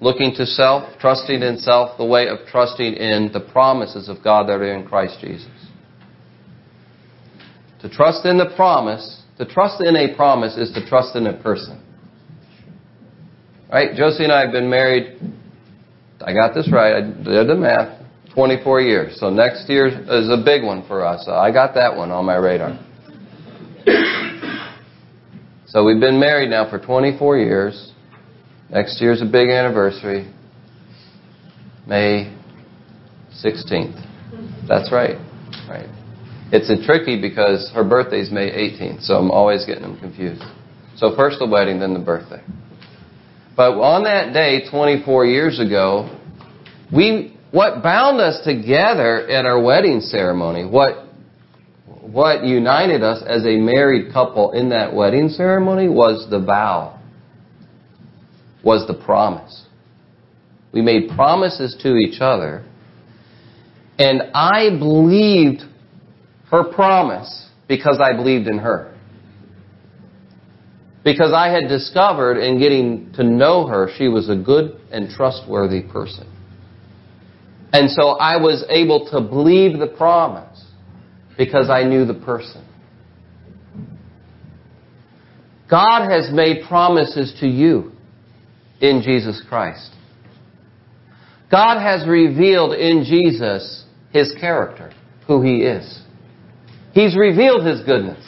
looking 0.00 0.34
to 0.36 0.46
self, 0.46 0.98
trusting 0.98 1.42
in 1.42 1.58
self, 1.58 1.96
the 1.98 2.04
way 2.04 2.28
of 2.28 2.38
trusting 2.48 2.94
in 2.94 3.30
the 3.32 3.40
promises 3.40 4.08
of 4.08 4.22
God 4.22 4.48
that 4.48 4.54
are 4.54 4.74
in 4.74 4.86
Christ 4.86 5.18
Jesus. 5.20 5.48
To 7.82 7.88
trust 7.88 8.26
in 8.26 8.38
the 8.38 8.52
promise, 8.56 9.22
to 9.38 9.46
trust 9.46 9.80
in 9.80 9.96
a 9.96 10.14
promise 10.16 10.56
is 10.56 10.72
to 10.72 10.86
trust 10.86 11.16
in 11.16 11.26
a 11.26 11.40
person. 11.42 11.82
Right? 13.72 13.94
Josie 13.94 14.24
and 14.24 14.32
I 14.32 14.40
have 14.40 14.52
been 14.52 14.68
married, 14.68 15.20
I 16.20 16.34
got 16.34 16.54
this 16.54 16.70
right, 16.72 16.96
I 16.96 17.00
did 17.02 17.48
the 17.48 17.54
math, 17.54 18.02
24 18.34 18.80
years. 18.80 19.16
So 19.20 19.30
next 19.30 19.68
year 19.68 19.86
is 19.86 20.28
a 20.28 20.42
big 20.44 20.64
one 20.64 20.86
for 20.86 21.04
us. 21.04 21.26
I 21.28 21.52
got 21.52 21.74
that 21.74 21.94
one 21.94 22.10
on 22.10 22.24
my 22.24 22.36
radar. 22.36 22.78
So 25.70 25.84
we've 25.84 26.00
been 26.00 26.18
married 26.18 26.50
now 26.50 26.68
for 26.68 26.80
24 26.80 27.38
years. 27.38 27.92
Next 28.70 29.00
year's 29.00 29.22
a 29.22 29.24
big 29.24 29.50
anniversary. 29.50 30.28
May 31.86 32.36
16th. 33.44 34.66
That's 34.66 34.90
right. 34.90 35.16
Right. 35.68 35.88
It's 36.50 36.68
a 36.70 36.84
tricky 36.84 37.20
because 37.20 37.70
her 37.72 37.84
birthday's 37.84 38.32
May 38.32 38.50
18th, 38.50 39.04
so 39.04 39.14
I'm 39.14 39.30
always 39.30 39.64
getting 39.64 39.82
them 39.82 40.00
confused. 40.00 40.42
So 40.96 41.14
first 41.14 41.38
the 41.38 41.46
wedding, 41.46 41.78
then 41.78 41.94
the 41.94 42.00
birthday. 42.00 42.42
But 43.56 43.74
on 43.80 44.02
that 44.04 44.32
day, 44.32 44.68
24 44.68 45.26
years 45.26 45.60
ago, 45.60 46.18
we 46.92 47.38
what 47.52 47.80
bound 47.80 48.20
us 48.20 48.42
together 48.44 49.28
at 49.28 49.44
our 49.44 49.62
wedding 49.62 50.00
ceremony, 50.00 50.64
what 50.64 51.09
what 52.12 52.44
united 52.44 53.02
us 53.02 53.22
as 53.26 53.44
a 53.44 53.56
married 53.56 54.12
couple 54.12 54.52
in 54.52 54.70
that 54.70 54.94
wedding 54.94 55.28
ceremony 55.28 55.88
was 55.88 56.26
the 56.28 56.40
vow, 56.40 56.98
was 58.64 58.86
the 58.86 58.94
promise. 58.94 59.66
We 60.72 60.82
made 60.82 61.10
promises 61.14 61.76
to 61.82 61.96
each 61.96 62.20
other, 62.20 62.64
and 63.98 64.22
I 64.34 64.70
believed 64.78 65.62
her 66.50 66.64
promise 66.64 67.48
because 67.68 68.00
I 68.02 68.16
believed 68.16 68.48
in 68.48 68.58
her. 68.58 68.96
Because 71.04 71.32
I 71.32 71.48
had 71.48 71.68
discovered 71.68 72.38
in 72.38 72.58
getting 72.58 73.12
to 73.14 73.22
know 73.22 73.66
her, 73.66 73.88
she 73.96 74.08
was 74.08 74.28
a 74.28 74.36
good 74.36 74.80
and 74.90 75.08
trustworthy 75.10 75.82
person. 75.82 76.26
And 77.72 77.88
so 77.90 78.10
I 78.10 78.36
was 78.36 78.64
able 78.68 79.08
to 79.10 79.20
believe 79.20 79.78
the 79.78 79.86
promise 79.86 80.49
because 81.40 81.70
I 81.70 81.84
knew 81.84 82.04
the 82.04 82.12
person. 82.12 82.62
God 85.70 86.10
has 86.10 86.30
made 86.30 86.68
promises 86.68 87.34
to 87.40 87.46
you 87.46 87.92
in 88.82 89.00
Jesus 89.02 89.42
Christ. 89.48 89.90
God 91.50 91.80
has 91.80 92.06
revealed 92.06 92.74
in 92.74 93.04
Jesus 93.04 93.86
His 94.12 94.34
character, 94.38 94.92
who 95.26 95.40
He 95.40 95.62
is. 95.62 96.02
He's 96.92 97.16
revealed 97.16 97.64
His 97.64 97.80
goodness. 97.84 98.22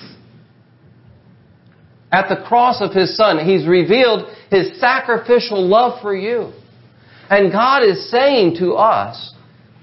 At 2.10 2.30
the 2.30 2.42
cross 2.48 2.80
of 2.80 2.94
His 2.94 3.14
Son, 3.14 3.46
He's 3.46 3.68
revealed 3.68 4.34
His 4.50 4.80
sacrificial 4.80 5.68
love 5.68 6.00
for 6.00 6.16
you. 6.16 6.50
And 7.28 7.52
God 7.52 7.82
is 7.82 8.10
saying 8.10 8.56
to 8.60 8.72
us, 8.72 9.34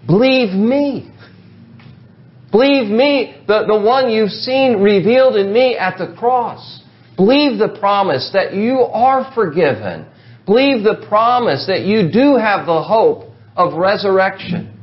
believe 0.08 0.50
me. 0.50 1.12
Believe 2.52 2.90
me, 2.90 3.44
the, 3.48 3.66
the 3.68 3.80
one 3.80 4.10
you've 4.10 4.32
seen 4.32 4.82
revealed 4.82 5.36
in 5.36 5.54
me 5.54 5.78
at 5.78 5.98
the 5.98 6.16
cross. 6.18 6.82
Believe 7.16 7.60
the 7.60 7.78
promise 7.80 8.32
that 8.34 8.54
you 8.54 8.80
are 8.80 9.32
forgiven. 9.36 10.08
Believe 10.46 10.84
the 10.84 11.06
promise 11.08 11.68
that 11.68 11.82
you 11.82 12.12
do 12.12 12.38
have 12.38 12.66
the 12.66 12.82
hope 12.82 13.32
of 13.56 13.78
resurrection. 13.78 14.74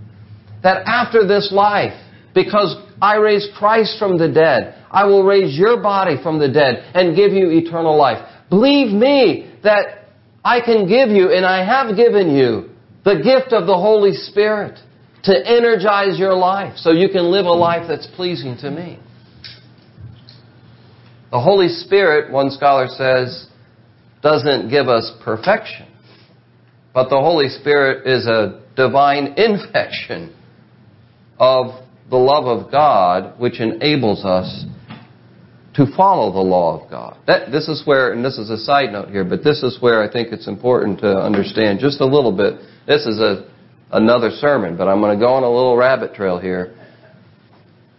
That 0.62 0.86
after 0.86 1.26
this 1.26 1.50
life, 1.50 1.94
because 2.34 2.76
I 3.00 3.16
raised 3.16 3.54
Christ 3.54 3.98
from 3.98 4.18
the 4.18 4.28
dead, 4.28 4.74
I 4.90 5.04
will 5.06 5.24
raise 5.24 5.58
your 5.58 5.82
body 5.82 6.16
from 6.22 6.38
the 6.38 6.48
dead 6.48 6.90
and 6.94 7.16
give 7.16 7.32
you 7.32 7.50
eternal 7.50 7.96
life. 7.96 8.18
Believe 8.48 8.92
me 8.92 9.52
that 9.64 10.06
I 10.44 10.60
can 10.60 10.86
give 10.88 11.08
you, 11.08 11.32
and 11.32 11.44
I 11.44 11.64
have 11.64 11.96
given 11.96 12.30
you, 12.30 12.70
the 13.04 13.16
gift 13.16 13.52
of 13.52 13.66
the 13.66 13.74
Holy 13.74 14.12
Spirit 14.12 14.78
to 15.26 15.46
energize 15.46 16.18
your 16.18 16.34
life 16.34 16.76
so 16.76 16.92
you 16.92 17.08
can 17.08 17.30
live 17.30 17.46
a 17.46 17.52
life 17.52 17.86
that's 17.88 18.06
pleasing 18.14 18.56
to 18.58 18.70
me. 18.70 18.98
The 21.32 21.40
Holy 21.40 21.68
Spirit, 21.68 22.32
one 22.32 22.50
scholar 22.50 22.86
says, 22.86 23.48
doesn't 24.22 24.70
give 24.70 24.88
us 24.88 25.12
perfection, 25.24 25.88
but 26.94 27.10
the 27.10 27.18
Holy 27.20 27.48
Spirit 27.48 28.06
is 28.06 28.26
a 28.26 28.62
divine 28.76 29.34
infection 29.36 30.34
of 31.38 31.84
the 32.08 32.16
love 32.16 32.46
of 32.46 32.70
God 32.70 33.38
which 33.40 33.60
enables 33.60 34.24
us 34.24 34.64
to 35.74 35.86
follow 35.96 36.32
the 36.32 36.38
law 36.38 36.80
of 36.80 36.88
God. 36.88 37.18
That, 37.26 37.50
this 37.50 37.68
is 37.68 37.82
where, 37.84 38.12
and 38.12 38.24
this 38.24 38.38
is 38.38 38.48
a 38.48 38.56
side 38.56 38.92
note 38.92 39.10
here, 39.10 39.24
but 39.24 39.42
this 39.42 39.62
is 39.64 39.82
where 39.82 40.02
I 40.02 40.10
think 40.10 40.28
it's 40.32 40.46
important 40.46 41.00
to 41.00 41.18
understand 41.18 41.80
just 41.80 42.00
a 42.00 42.06
little 42.06 42.34
bit. 42.34 42.60
This 42.86 43.04
is 43.04 43.18
a, 43.18 43.50
another 43.90 44.30
sermon, 44.30 44.76
but 44.76 44.88
I'm 44.88 45.00
going 45.00 45.16
to 45.16 45.24
go 45.24 45.34
on 45.34 45.42
a 45.42 45.50
little 45.50 45.76
rabbit 45.76 46.14
trail 46.14 46.38
here. 46.38 46.74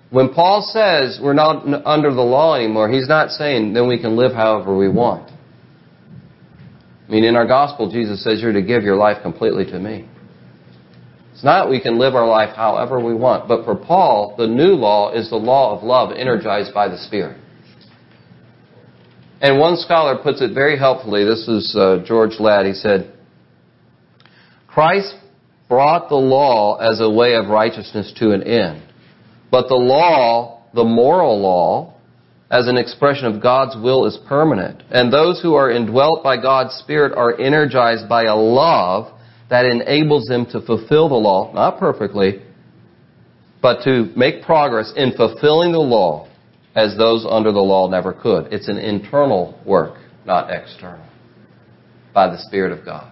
When 0.10 0.34
Paul 0.34 0.62
says 0.72 1.20
we're 1.22 1.34
not 1.34 1.66
under 1.86 2.14
the 2.14 2.22
law 2.22 2.56
anymore, 2.56 2.90
he's 2.90 3.10
not 3.10 3.32
saying 3.32 3.74
then 3.74 3.88
we 3.88 4.00
can 4.00 4.16
live 4.16 4.34
however 4.34 4.76
we 4.76 4.90
want. 4.90 5.32
I 7.08 7.12
mean, 7.12 7.24
in 7.24 7.36
our 7.36 7.48
gospel, 7.48 7.92
Jesus 7.92 8.24
says 8.24 8.42
you're 8.42 8.54
to 8.54 8.62
give 8.62 8.84
your 8.84 8.96
life 8.96 9.22
completely 9.22 9.66
to 9.66 9.80
me. 9.80 10.08
It's 11.34 11.44
not 11.44 11.70
we 11.70 11.80
can 11.80 12.00
live 12.00 12.16
our 12.16 12.28
life 12.28 12.56
however 12.56 13.00
we 13.00 13.14
want. 13.14 13.48
But 13.48 13.64
for 13.64 13.76
Paul, 13.76 14.36
the 14.38 14.48
new 14.48 14.74
law 14.74 15.14
is 15.14 15.30
the 15.30 15.36
law 15.36 15.78
of 15.78 15.84
love 15.84 16.12
energized 16.12 16.74
by 16.74 16.88
the 16.88 16.98
Spirit. 16.98 17.40
And 19.40 19.60
one 19.60 19.78
scholar 19.78 20.18
puts 20.18 20.42
it 20.42 20.54
very 20.54 20.78
helpfully. 20.78 21.24
This 21.24 21.48
is 21.48 21.76
uh, 21.78 22.04
George 22.08 22.40
Ladd. 22.40 22.66
He 22.66 22.74
said, 22.74 23.14
Christ 24.68 25.16
brought 25.70 26.10
the 26.10 26.16
law 26.16 26.78
as 26.78 27.00
a 27.02 27.10
way 27.10 27.36
of 27.36 27.48
righteousness 27.48 28.14
to 28.18 28.32
an 28.32 28.44
end. 28.44 28.84
But 29.52 29.68
the 29.68 29.76
law, 29.76 30.64
the 30.74 30.84
moral 30.84 31.42
law, 31.42 31.94
as 32.50 32.68
an 32.68 32.78
expression 32.78 33.26
of 33.26 33.42
God's 33.42 33.76
will 33.76 34.06
is 34.06 34.18
permanent. 34.28 34.84
And 34.90 35.12
those 35.12 35.42
who 35.42 35.56
are 35.56 35.70
indwelt 35.70 36.24
by 36.24 36.42
God's 36.42 36.74
Spirit 36.76 37.14
are 37.18 37.40
energized 37.40 38.08
by 38.08 38.24
a 38.24 38.36
love 38.36 39.14
that 39.50 39.66
enables 39.66 40.26
them 40.26 40.46
to 40.52 40.62
fulfill 40.62 41.10
the 41.10 41.16
law, 41.16 41.54
not 41.54 41.80
perfectly, 41.80 42.42
but 43.62 43.84
to 43.84 44.12
make 44.16 44.44
progress 44.44 44.94
in 44.96 45.14
fulfilling 45.14 45.72
the 45.72 45.80
law 45.80 46.28
as 46.76 46.96
those 46.96 47.26
under 47.28 47.52
the 47.52 47.60
law 47.60 47.90
never 47.90 48.14
could. 48.14 48.54
It's 48.54 48.68
an 48.68 48.78
internal 48.78 49.60
work, 49.66 49.98
not 50.26 50.52
external. 50.52 51.06
By 52.14 52.28
the 52.28 52.38
Spirit 52.38 52.78
of 52.78 52.86
God, 52.86 53.12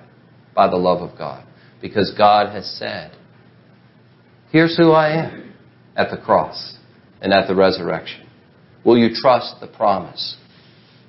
by 0.54 0.70
the 0.70 0.78
love 0.78 1.02
of 1.02 1.18
God. 1.18 1.46
Because 1.82 2.14
God 2.18 2.54
has 2.54 2.70
said, 2.80 3.12
Here's 4.52 4.78
who 4.78 4.92
I 4.92 5.26
am 5.26 5.54
at 5.96 6.12
the 6.12 6.18
cross 6.18 6.78
and 7.22 7.34
at 7.34 7.48
the 7.48 7.56
resurrection. 7.56 8.28
Will 8.86 8.98
you 8.98 9.10
trust 9.14 9.56
the 9.60 9.68
promise? 9.68 10.38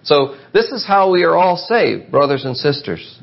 So, 0.03 0.37
this 0.53 0.67
is 0.67 0.85
how 0.87 1.11
we 1.13 1.25
are 1.25 1.37
all 1.37 1.57
saved, 1.57 2.11
brothers 2.11 2.45
and 2.45 2.57
sisters. 2.57 3.21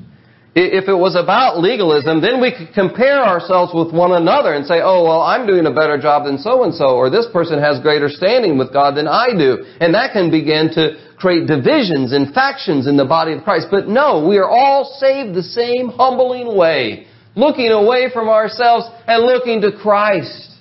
If 0.55 0.87
it 0.87 0.93
was 0.93 1.15
about 1.15 1.57
legalism, 1.59 2.21
then 2.21 2.39
we 2.39 2.53
could 2.53 2.75
compare 2.75 3.23
ourselves 3.23 3.73
with 3.73 3.91
one 3.91 4.11
another 4.11 4.53
and 4.53 4.67
say, 4.67 4.81
oh, 4.83 5.03
well, 5.03 5.21
I'm 5.21 5.47
doing 5.47 5.65
a 5.65 5.73
better 5.73 5.97
job 5.97 6.25
than 6.25 6.37
so 6.37 6.63
and 6.63 6.75
so, 6.75 6.93
or 6.93 7.09
this 7.09 7.25
person 7.33 7.57
has 7.57 7.81
greater 7.81 8.07
standing 8.07 8.59
with 8.59 8.71
God 8.71 8.93
than 8.93 9.07
I 9.07 9.33
do. 9.33 9.65
And 9.81 9.95
that 9.95 10.13
can 10.13 10.29
begin 10.29 10.69
to 10.77 11.01
create 11.17 11.47
divisions 11.47 12.13
and 12.13 12.31
factions 12.35 12.85
in 12.85 12.97
the 12.97 13.05
body 13.05 13.33
of 13.33 13.43
Christ. 13.43 13.67
But 13.71 13.87
no, 13.87 14.27
we 14.27 14.37
are 14.37 14.47
all 14.47 14.95
saved 14.99 15.33
the 15.33 15.41
same 15.41 15.89
humbling 15.89 16.55
way, 16.55 17.07
looking 17.35 17.69
away 17.69 18.09
from 18.13 18.29
ourselves 18.29 18.87
and 19.07 19.23
looking 19.25 19.61
to 19.61 19.71
Christ 19.81 20.51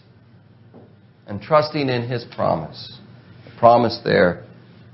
and 1.27 1.41
trusting 1.41 1.89
in 1.89 2.09
His 2.09 2.25
promise. 2.35 2.99
The 3.45 3.59
promise 3.59 4.01
there 4.05 4.45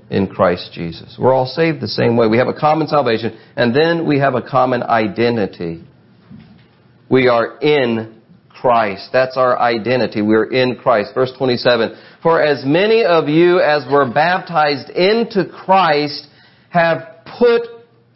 in 0.09 0.27
Christ 0.27 0.71
Jesus. 0.73 1.17
We're 1.19 1.33
all 1.33 1.45
saved 1.45 1.81
the 1.81 1.87
same 1.87 2.17
way. 2.17 2.27
We 2.27 2.37
have 2.37 2.47
a 2.47 2.59
common 2.59 2.87
salvation, 2.87 3.37
and 3.55 3.75
then 3.75 4.07
we 4.07 4.19
have 4.19 4.35
a 4.35 4.41
common 4.41 4.83
identity. 4.83 5.83
We 7.09 7.27
are 7.27 7.57
in 7.59 8.21
Christ. 8.49 9.09
That's 9.13 9.37
our 9.37 9.57
identity. 9.57 10.21
We're 10.21 10.51
in 10.51 10.75
Christ. 10.75 11.11
Verse 11.13 11.31
27. 11.37 11.95
For 12.21 12.41
as 12.41 12.65
many 12.65 13.03
of 13.03 13.27
you 13.27 13.59
as 13.59 13.85
were 13.89 14.11
baptized 14.11 14.89
into 14.89 15.45
Christ 15.49 16.27
have 16.69 17.23
put 17.37 17.61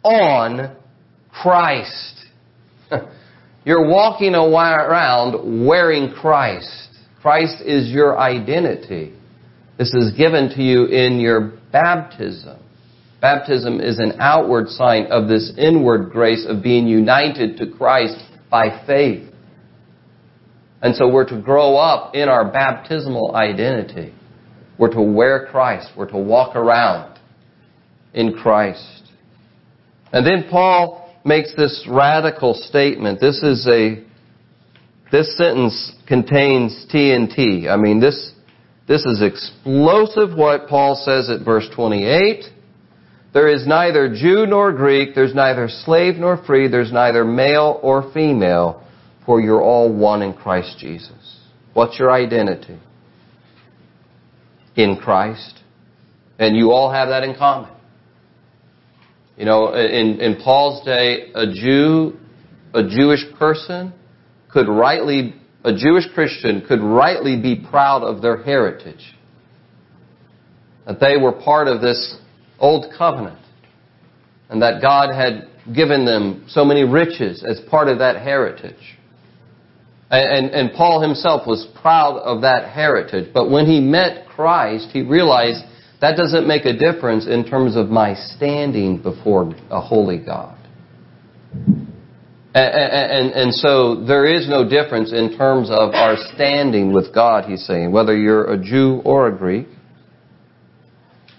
on 0.02 0.76
Christ. 1.32 2.26
You're 3.64 3.88
walking 3.88 4.34
around 4.34 5.66
wearing 5.66 6.12
Christ. 6.12 6.88
Christ 7.22 7.62
is 7.64 7.90
your 7.90 8.18
identity. 8.18 9.14
This 9.78 9.92
is 9.94 10.12
given 10.12 10.50
to 10.50 10.62
you 10.62 10.84
in 10.84 11.18
your 11.18 11.52
baptism. 11.72 12.58
Baptism 13.20 13.80
is 13.80 13.98
an 13.98 14.20
outward 14.20 14.68
sign 14.68 15.06
of 15.06 15.28
this 15.28 15.52
inward 15.56 16.10
grace 16.10 16.44
of 16.46 16.62
being 16.62 16.86
united 16.86 17.56
to 17.56 17.70
Christ 17.70 18.22
by 18.50 18.84
faith. 18.86 19.32
And 20.82 20.94
so 20.94 21.08
we're 21.08 21.28
to 21.30 21.40
grow 21.40 21.76
up 21.76 22.14
in 22.14 22.28
our 22.28 22.52
baptismal 22.52 23.34
identity. 23.34 24.12
We're 24.78 24.92
to 24.92 25.00
wear 25.00 25.46
Christ. 25.50 25.88
We're 25.96 26.10
to 26.10 26.18
walk 26.18 26.54
around 26.54 27.18
in 28.12 28.34
Christ. 28.34 29.04
And 30.12 30.26
then 30.26 30.50
Paul 30.50 31.03
makes 31.24 31.54
this 31.56 31.86
radical 31.88 32.54
statement. 32.54 33.20
This 33.20 33.42
is 33.42 33.66
a, 33.66 34.04
this 35.10 35.36
sentence 35.36 35.92
contains 36.06 36.86
TNT. 36.92 37.68
I 37.68 37.76
mean, 37.76 38.00
this 38.00 38.32
this 38.86 39.06
is 39.06 39.22
explosive 39.22 40.36
what 40.36 40.68
Paul 40.68 40.94
says 40.94 41.30
at 41.30 41.44
verse 41.44 41.66
28. 41.74 42.44
There 43.32 43.48
is 43.48 43.66
neither 43.66 44.14
Jew 44.14 44.46
nor 44.46 44.72
Greek, 44.72 45.14
there's 45.14 45.34
neither 45.34 45.68
slave 45.68 46.16
nor 46.16 46.36
free, 46.44 46.68
there's 46.68 46.92
neither 46.92 47.24
male 47.24 47.80
or 47.82 48.12
female, 48.12 48.86
for 49.24 49.40
you're 49.40 49.62
all 49.62 49.92
one 49.92 50.22
in 50.22 50.34
Christ 50.34 50.78
Jesus. 50.78 51.40
What's 51.72 51.98
your 51.98 52.12
identity? 52.12 52.78
In 54.76 54.96
Christ. 54.96 55.60
And 56.38 56.56
you 56.56 56.70
all 56.70 56.92
have 56.92 57.08
that 57.08 57.24
in 57.24 57.34
common. 57.34 57.73
You 59.36 59.44
know, 59.44 59.74
in, 59.74 60.20
in 60.20 60.36
Paul's 60.42 60.84
day, 60.84 61.32
a 61.34 61.46
Jew, 61.52 62.16
a 62.72 62.88
Jewish 62.88 63.24
person 63.38 63.92
could 64.48 64.68
rightly 64.68 65.34
a 65.64 65.74
Jewish 65.74 66.04
Christian 66.12 66.62
could 66.68 66.80
rightly 66.80 67.40
be 67.40 67.56
proud 67.56 68.02
of 68.02 68.20
their 68.20 68.42
heritage. 68.42 69.16
That 70.86 71.00
they 71.00 71.16
were 71.16 71.32
part 71.32 71.68
of 71.68 71.80
this 71.80 72.18
old 72.58 72.92
covenant. 72.96 73.38
And 74.50 74.60
that 74.60 74.82
God 74.82 75.14
had 75.14 75.48
given 75.74 76.04
them 76.04 76.44
so 76.48 76.66
many 76.66 76.84
riches 76.84 77.42
as 77.42 77.60
part 77.70 77.88
of 77.88 77.98
that 78.00 78.20
heritage. 78.20 78.98
And, 80.10 80.46
and, 80.46 80.54
and 80.54 80.76
Paul 80.76 81.00
himself 81.00 81.46
was 81.46 81.66
proud 81.80 82.18
of 82.18 82.42
that 82.42 82.70
heritage. 82.70 83.32
But 83.32 83.50
when 83.50 83.64
he 83.64 83.80
met 83.80 84.28
Christ, 84.28 84.90
he 84.92 85.00
realized 85.00 85.64
that 86.00 86.16
doesn't 86.16 86.46
make 86.46 86.64
a 86.64 86.76
difference 86.76 87.26
in 87.26 87.44
terms 87.44 87.76
of 87.76 87.88
my 87.88 88.14
standing 88.14 89.00
before 89.00 89.54
a 89.70 89.80
holy 89.80 90.18
God. 90.18 90.58
And, 92.54 92.72
and, 92.74 93.32
and, 93.32 93.54
so 93.54 94.04
there 94.04 94.26
is 94.26 94.48
no 94.48 94.68
difference 94.68 95.12
in 95.12 95.36
terms 95.36 95.70
of 95.70 95.92
our 95.92 96.16
standing 96.34 96.92
with 96.92 97.12
God, 97.12 97.50
he's 97.50 97.66
saying, 97.66 97.90
whether 97.90 98.16
you're 98.16 98.52
a 98.52 98.56
Jew 98.56 99.02
or 99.04 99.26
a 99.26 99.36
Greek. 99.36 99.66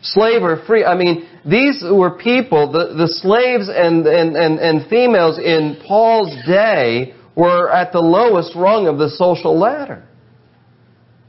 Slave 0.01 0.43
or 0.43 0.61
free, 0.65 0.83
I 0.83 0.95
mean, 0.95 1.27
these 1.45 1.83
were 1.89 2.17
people, 2.17 2.71
the, 2.71 2.95
the 2.95 3.07
slaves 3.07 3.69
and, 3.69 4.05
and, 4.05 4.35
and, 4.35 4.59
and 4.59 4.89
females 4.89 5.39
in 5.39 5.81
Paul's 5.87 6.35
day 6.45 7.13
were 7.35 7.71
at 7.71 7.91
the 7.91 7.99
lowest 7.99 8.53
rung 8.55 8.87
of 8.87 8.97
the 8.97 9.09
social 9.09 9.57
ladder. 9.57 10.04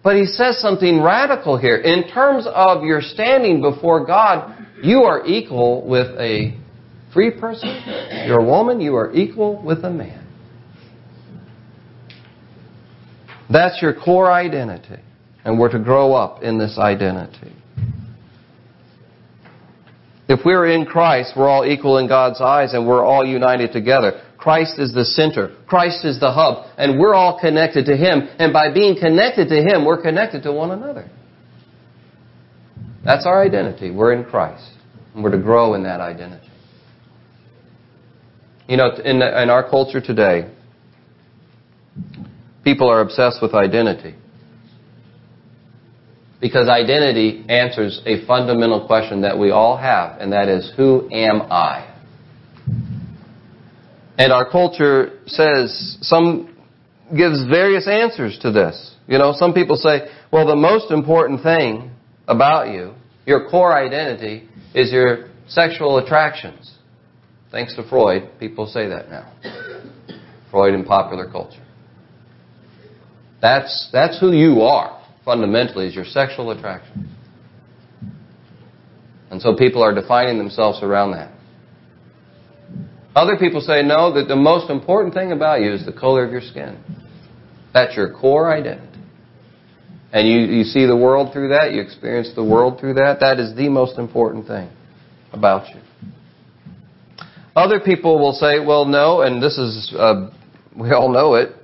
But 0.07 0.15
he 0.15 0.27
says 0.27 0.61
something 0.61 1.03
radical 1.03 1.59
here. 1.59 1.79
In 1.79 2.07
terms 2.09 2.47
of 2.47 2.85
your 2.85 3.01
standing 3.01 3.61
before 3.61 4.07
God, 4.07 4.57
you 4.81 5.03
are 5.03 5.27
equal 5.27 5.85
with 5.85 6.17
a 6.17 6.57
free 7.13 7.33
person, 7.33 7.83
you're 8.25 8.39
a 8.39 8.45
woman, 8.45 8.81
you 8.81 8.95
are 8.95 9.13
equal 9.13 9.61
with 9.61 9.85
a 9.85 9.91
man. 9.91 10.25
That's 13.51 13.83
your 13.83 13.95
core 13.95 14.31
identity. 14.31 15.03
And 15.45 15.59
we're 15.59 15.73
to 15.73 15.81
grow 15.81 16.15
up 16.15 16.41
in 16.41 16.57
this 16.57 16.79
identity. 16.79 17.53
If 20.29 20.45
we're 20.45 20.69
in 20.69 20.87
Christ, 20.87 21.33
we're 21.37 21.49
all 21.49 21.67
equal 21.67 21.99
in 21.99 22.07
God's 22.07 22.41
eyes 22.41 22.75
and 22.75 22.87
we're 22.87 23.05
all 23.05 23.27
united 23.27 23.73
together. 23.73 24.23
Christ 24.47 24.79
is 24.79 24.95
the 24.95 25.05
center. 25.05 25.57
Christ 25.67 26.05
is 26.05 26.21
the 26.21 26.31
hub. 26.31 26.67
And 26.79 27.01
we're 27.01 27.15
all 27.15 27.37
connected 27.41 27.87
to 27.87 27.97
Him. 27.97 28.29
And 28.39 28.53
by 28.53 28.73
being 28.73 28.95
connected 28.97 29.49
to 29.49 29.57
Him, 29.57 29.85
we're 29.85 30.01
connected 30.01 30.45
to 30.45 30.53
one 30.53 30.71
another. 30.71 31.11
That's 33.05 33.27
our 33.27 33.43
identity. 33.43 33.91
We're 33.91 34.13
in 34.13 34.25
Christ. 34.25 34.71
And 35.13 35.25
we're 35.25 35.33
to 35.33 35.43
grow 35.43 35.75
in 35.75 35.83
that 35.83 36.01
identity. 36.01 36.47
You 38.69 38.77
know, 38.77 38.91
in, 39.05 39.17
in 39.17 39.51
our 39.51 39.69
culture 39.69 40.01
today, 40.01 40.49
people 42.63 42.89
are 42.89 43.01
obsessed 43.01 43.43
with 43.43 43.53
identity. 43.53 44.15
Because 46.41 46.69
identity 46.69 47.45
answers 47.49 48.01
a 48.07 48.25
fundamental 48.27 48.87
question 48.87 49.23
that 49.23 49.37
we 49.41 49.51
all 49.51 49.77
have, 49.77 50.21
and 50.21 50.33
that 50.33 50.47
is, 50.47 50.73
who 50.77 51.11
am 51.13 51.43
I? 51.51 51.96
And 54.19 54.33
our 54.33 54.49
culture 54.51 55.19
says, 55.27 55.99
some 56.01 56.57
gives 57.11 57.45
various 57.47 57.87
answers 57.87 58.39
to 58.41 58.51
this. 58.51 58.95
You 59.07 59.19
know, 59.19 59.33
some 59.37 59.53
people 59.53 59.77
say, 59.77 60.09
well, 60.33 60.47
the 60.47 60.57
most 60.57 60.91
important 60.91 61.43
thing 61.43 61.91
about 62.27 62.73
you, 62.73 62.95
your 63.27 63.49
core 63.49 63.75
identity, 63.75 64.49
is 64.75 64.91
your 64.91 65.29
sexual 65.49 65.99
attractions. 65.99 66.75
Thanks 67.51 67.77
to 67.77 67.89
Freud, 67.89 68.31
people 68.41 68.67
say 68.67 68.89
that 68.89 69.09
now. 69.09 69.33
Freud 70.51 70.75
in 70.75 70.85
popular 70.85 71.31
culture. 71.31 71.63
That's, 73.41 73.89
that's 73.93 74.19
who 74.19 74.33
you 74.33 74.63
are, 74.63 75.01
fundamentally, 75.25 75.87
is 75.87 75.95
your 75.95 76.05
sexual 76.05 76.51
attraction. 76.51 77.15
And 79.31 79.41
so 79.41 79.55
people 79.55 79.83
are 79.83 79.95
defining 79.95 80.39
themselves 80.39 80.83
around 80.83 81.13
that. 81.13 81.36
Other 83.17 83.39
people 83.39 83.63
say, 83.63 83.83
no, 83.83 84.13
that 84.13 84.29
the 84.29 84.37
most 84.37 84.69
important 84.69 85.15
thing 85.15 85.33
about 85.33 85.63
you 85.63 85.73
is 85.73 85.87
the 85.87 85.93
color 85.93 86.23
of 86.23 86.31
your 86.31 86.43
skin. 86.43 86.79
That's 87.73 87.97
your 87.97 88.13
core 88.13 88.55
identity. 88.55 89.01
And 90.13 90.29
you, 90.29 90.41
you 90.41 90.65
see 90.65 90.85
the 90.85 90.97
world 90.97 91.33
through 91.33 91.49
that, 91.49 91.73
you 91.73 91.81
experience 91.81 92.31
the 92.37 92.45
world 92.45 92.79
through 92.79 92.95
that. 92.95 93.19
That 93.21 93.41
is 93.41 93.57
the 93.57 93.71
most 93.71 93.99
important 93.99 94.47
thing 94.47 94.69
about 95.33 95.75
you. 95.75 95.81
Other 97.57 97.81
people 97.81 98.19
will 98.19 98.35
say, 98.35 98.61
well, 98.61 98.85
no, 98.85 99.23
and 99.23 99.43
this 99.43 99.57
is, 99.57 99.95
uh, 99.99 100.31
we 100.79 100.91
all 100.93 101.11
know 101.11 101.37
it, 101.37 101.55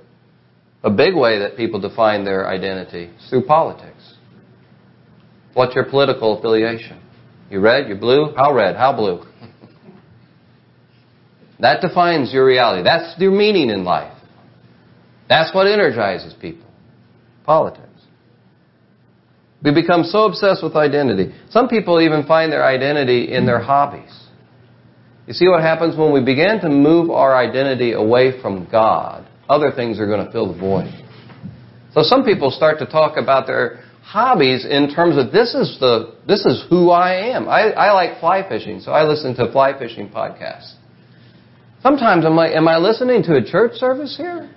a 0.83 0.89
big 0.89 1.15
way 1.15 1.37
that 1.39 1.55
people 1.55 1.79
define 1.79 2.25
their 2.25 2.47
identity 2.47 3.11
is 3.15 3.29
through 3.29 3.45
politics. 3.45 4.15
What's 5.53 5.75
your 5.75 5.85
political 5.85 6.39
affiliation? 6.39 6.99
You 7.51 7.59
red? 7.59 7.87
You 7.87 7.95
blue? 7.95 8.33
How 8.35 8.51
red? 8.53 8.75
How 8.75 8.91
blue? 8.91 9.23
That 11.63 11.79
defines 11.79 12.33
your 12.33 12.45
reality. 12.45 12.83
That's 12.83 13.17
your 13.17 13.31
meaning 13.31 13.69
in 13.69 13.85
life. 13.85 14.11
That's 15.29 15.55
what 15.55 15.65
energizes 15.65 16.33
people. 16.33 16.67
Politics. 17.45 17.87
We 19.63 19.73
become 19.73 20.03
so 20.03 20.25
obsessed 20.25 20.61
with 20.61 20.75
identity. 20.75 21.33
Some 21.51 21.69
people 21.69 22.01
even 22.01 22.25
find 22.25 22.51
their 22.51 22.65
identity 22.65 23.33
in 23.33 23.45
their 23.45 23.59
hobbies. 23.59 24.13
You 25.25 25.31
see 25.31 25.47
what 25.47 25.61
happens 25.61 25.97
when 25.97 26.11
we 26.11 26.19
begin 26.21 26.59
to 26.59 26.69
move 26.69 27.09
our 27.09 27.33
identity 27.33 27.93
away 27.93 28.41
from 28.41 28.67
God? 28.69 29.25
Other 29.47 29.71
things 29.71 30.01
are 30.01 30.05
going 30.05 30.25
to 30.25 30.29
fill 30.33 30.51
the 30.53 30.59
void. 30.59 30.91
So 31.93 32.01
some 32.01 32.25
people 32.25 32.51
start 32.51 32.77
to 32.79 32.85
talk 32.85 33.15
about 33.15 33.47
their 33.47 33.85
hobbies 34.01 34.65
in 34.65 34.93
terms 34.93 35.15
of 35.15 35.31
this 35.31 35.55
is 35.55 35.77
the 35.79 36.15
this 36.27 36.45
is 36.45 36.65
who 36.69 36.89
I 36.89 37.33
am. 37.33 37.47
I, 37.47 37.71
I 37.71 37.93
like 37.93 38.19
fly 38.19 38.45
fishing, 38.45 38.81
so 38.81 38.91
I 38.91 39.05
listen 39.05 39.33
to 39.35 39.49
fly 39.49 39.79
fishing 39.79 40.09
podcasts. 40.09 40.73
Sometimes 41.83 42.25
I'm 42.25 42.35
like, 42.35 42.55
am 42.55 42.67
I 42.69 42.77
listening 42.77 43.21
to 43.23 43.35
a 43.35 43.43
church 43.43 43.73
service 43.73 44.15
here? 44.15 44.49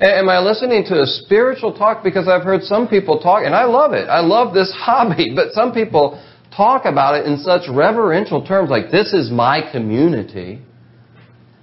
Am 0.00 0.28
I 0.28 0.38
listening 0.38 0.84
to 0.84 1.02
a 1.02 1.06
spiritual 1.06 1.76
talk? 1.76 2.04
Because 2.04 2.28
I've 2.28 2.44
heard 2.44 2.62
some 2.62 2.86
people 2.86 3.18
talk, 3.18 3.42
and 3.44 3.52
I 3.52 3.64
love 3.64 3.92
it. 3.92 4.08
I 4.08 4.20
love 4.20 4.54
this 4.54 4.72
hobby, 4.76 5.32
but 5.34 5.52
some 5.52 5.72
people 5.72 6.22
talk 6.56 6.84
about 6.84 7.16
it 7.16 7.26
in 7.26 7.38
such 7.38 7.62
reverential 7.68 8.46
terms 8.46 8.70
like, 8.70 8.92
this 8.92 9.12
is 9.12 9.32
my 9.32 9.68
community. 9.72 10.62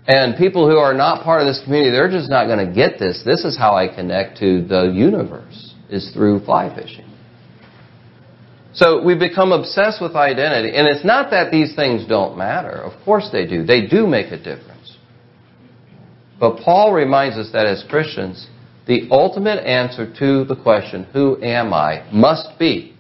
And 0.07 0.38
people 0.38 0.69
who 0.69 0.77
are 0.77 0.93
not 0.93 1.23
part 1.23 1.41
of 1.41 1.47
this 1.47 1.61
community, 1.63 1.91
they're 1.91 2.11
just 2.11 2.29
not 2.29 2.45
going 2.45 2.67
to 2.67 2.71
get 2.71 2.99
this. 2.99 3.23
This 3.25 3.45
is 3.45 3.57
how 3.57 3.75
I 3.75 3.88
connect 3.88 4.38
to 4.39 4.67
the 4.67 4.91
universe, 4.93 5.73
is 5.89 6.11
through 6.13 6.43
fly 6.43 6.73
fishing. 6.75 7.09
So 8.75 9.01
we 9.01 9.15
become 9.15 9.53
obsessed 9.53 10.01
with 10.01 10.15
identity. 10.15 10.75
And 10.75 10.85
it's 10.88 11.05
not 11.05 11.31
that 11.31 11.49
these 11.49 11.75
things 11.75 12.05
don't 12.05 12.38
matter. 12.38 12.71
Of 12.71 13.03
course 13.05 13.29
they 13.31 13.47
do. 13.47 13.65
They 13.65 13.88
do 13.88 14.05
make 14.05 14.31
a 14.31 14.38
difference. 14.38 14.97
But 16.39 16.57
Paul 16.57 16.91
reminds 16.91 17.38
us 17.38 17.49
that 17.53 17.65
as 17.65 17.85
Christians, 17.89 18.47
the 18.85 19.07
ultimate 19.09 19.65
answer 19.65 20.13
to 20.19 20.43
the 20.43 20.57
question, 20.61 21.05
who 21.05 21.41
am 21.41 21.73
I, 21.73 22.07
must 22.11 22.59
be, 22.59 22.93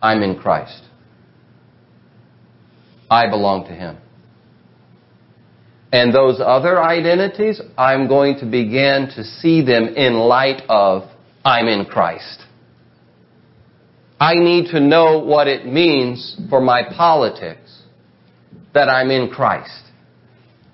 I'm 0.00 0.22
in 0.22 0.38
Christ. 0.38 0.82
I 3.10 3.28
belong 3.28 3.66
to 3.66 3.72
Him. 3.72 3.98
And 5.92 6.14
those 6.14 6.40
other 6.40 6.80
identities, 6.80 7.60
I'm 7.76 8.06
going 8.06 8.38
to 8.38 8.46
begin 8.46 9.10
to 9.16 9.24
see 9.24 9.64
them 9.64 9.88
in 9.88 10.14
light 10.14 10.62
of 10.68 11.10
I'm 11.44 11.66
in 11.66 11.84
Christ. 11.86 12.44
I 14.20 14.34
need 14.34 14.72
to 14.72 14.80
know 14.80 15.20
what 15.20 15.48
it 15.48 15.64
means 15.64 16.38
for 16.50 16.60
my 16.60 16.82
politics 16.94 17.82
that 18.74 18.88
I'm 18.88 19.10
in 19.10 19.30
Christ. 19.30 19.82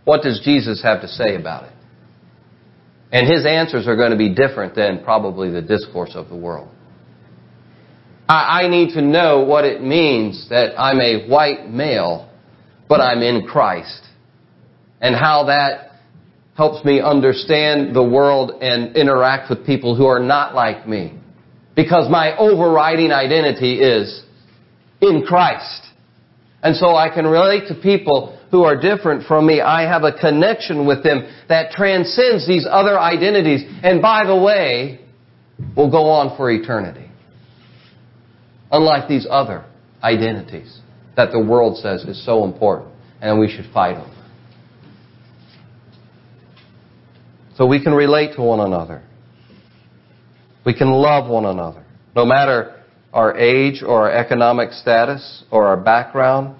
What 0.04 0.22
does 0.22 0.40
Jesus 0.44 0.82
have 0.82 1.02
to 1.02 1.08
say 1.08 1.36
about 1.36 1.64
it? 1.64 1.72
And 3.12 3.28
his 3.28 3.46
answers 3.46 3.86
are 3.86 3.96
going 3.96 4.10
to 4.10 4.16
be 4.16 4.34
different 4.34 4.74
than 4.74 5.04
probably 5.04 5.50
the 5.50 5.62
discourse 5.62 6.12
of 6.16 6.28
the 6.28 6.36
world. 6.36 6.68
I, 8.28 8.66
need 8.66 8.94
to 8.94 9.02
know 9.02 9.44
what 9.44 9.64
it 9.64 9.80
means 9.80 10.48
that 10.48 10.78
I'm 10.78 11.00
a 11.00 11.28
white 11.28 11.70
male, 11.70 12.28
but 12.88 13.00
I'm 13.00 13.22
in 13.22 13.46
Christ. 13.46 14.02
And 15.00 15.14
how 15.14 15.44
that 15.44 16.00
helps 16.56 16.84
me 16.84 17.00
understand 17.00 17.94
the 17.94 18.02
world 18.02 18.60
and 18.60 18.96
interact 18.96 19.48
with 19.48 19.64
people 19.64 19.94
who 19.94 20.06
are 20.06 20.18
not 20.18 20.56
like 20.56 20.88
me 20.88 21.20
because 21.76 22.10
my 22.10 22.36
overriding 22.36 23.12
identity 23.12 23.80
is 23.80 24.24
in 25.00 25.24
Christ. 25.24 25.82
And 26.62 26.74
so 26.74 26.96
I 26.96 27.10
can 27.14 27.26
relate 27.26 27.68
to 27.68 27.74
people 27.74 28.40
who 28.50 28.64
are 28.64 28.80
different 28.80 29.26
from 29.26 29.46
me. 29.46 29.60
I 29.60 29.82
have 29.82 30.02
a 30.02 30.12
connection 30.12 30.86
with 30.86 31.04
them 31.04 31.28
that 31.48 31.72
transcends 31.72 32.48
these 32.48 32.66
other 32.68 32.98
identities. 32.98 33.62
And 33.82 34.00
by 34.00 34.24
the 34.24 34.34
way, 34.34 35.00
will 35.76 35.90
go 35.90 36.04
on 36.04 36.36
for 36.36 36.50
eternity. 36.50 37.08
Unlike 38.72 39.08
these 39.08 39.26
other 39.30 39.64
identities 40.02 40.80
that 41.16 41.30
the 41.30 41.40
world 41.40 41.78
says 41.78 42.02
is 42.04 42.24
so 42.24 42.44
important 42.44 42.92
and 43.20 43.38
we 43.38 43.48
should 43.54 43.66
fight 43.72 43.96
over. 43.96 44.12
So 47.56 47.66
we 47.66 47.82
can 47.82 47.94
relate 47.94 48.36
to 48.36 48.42
one 48.42 48.60
another. 48.60 49.02
We 50.66 50.74
can 50.74 50.90
love 50.90 51.30
one 51.30 51.46
another. 51.46 51.84
No 52.16 52.26
matter 52.26 52.82
our 53.12 53.36
age 53.38 53.82
or 53.82 54.10
our 54.10 54.12
economic 54.12 54.72
status 54.72 55.44
or 55.52 55.66
our 55.68 55.76
background, 55.76 56.56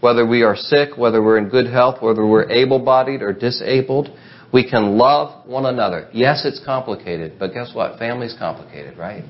whether 0.00 0.26
we 0.26 0.42
are 0.42 0.56
sick, 0.56 0.96
whether 0.96 1.22
we're 1.22 1.38
in 1.38 1.48
good 1.50 1.66
health, 1.66 2.02
whether 2.02 2.26
we're 2.26 2.50
able 2.50 2.78
bodied 2.78 3.22
or 3.22 3.32
disabled, 3.32 4.08
we 4.52 4.68
can 4.68 4.96
love 4.96 5.46
one 5.46 5.66
another. 5.66 6.08
Yes, 6.12 6.46
it's 6.46 6.64
complicated, 6.64 7.38
but 7.38 7.52
guess 7.52 7.74
what? 7.74 7.98
Family's 7.98 8.34
complicated, 8.38 8.96
right? 8.96 9.24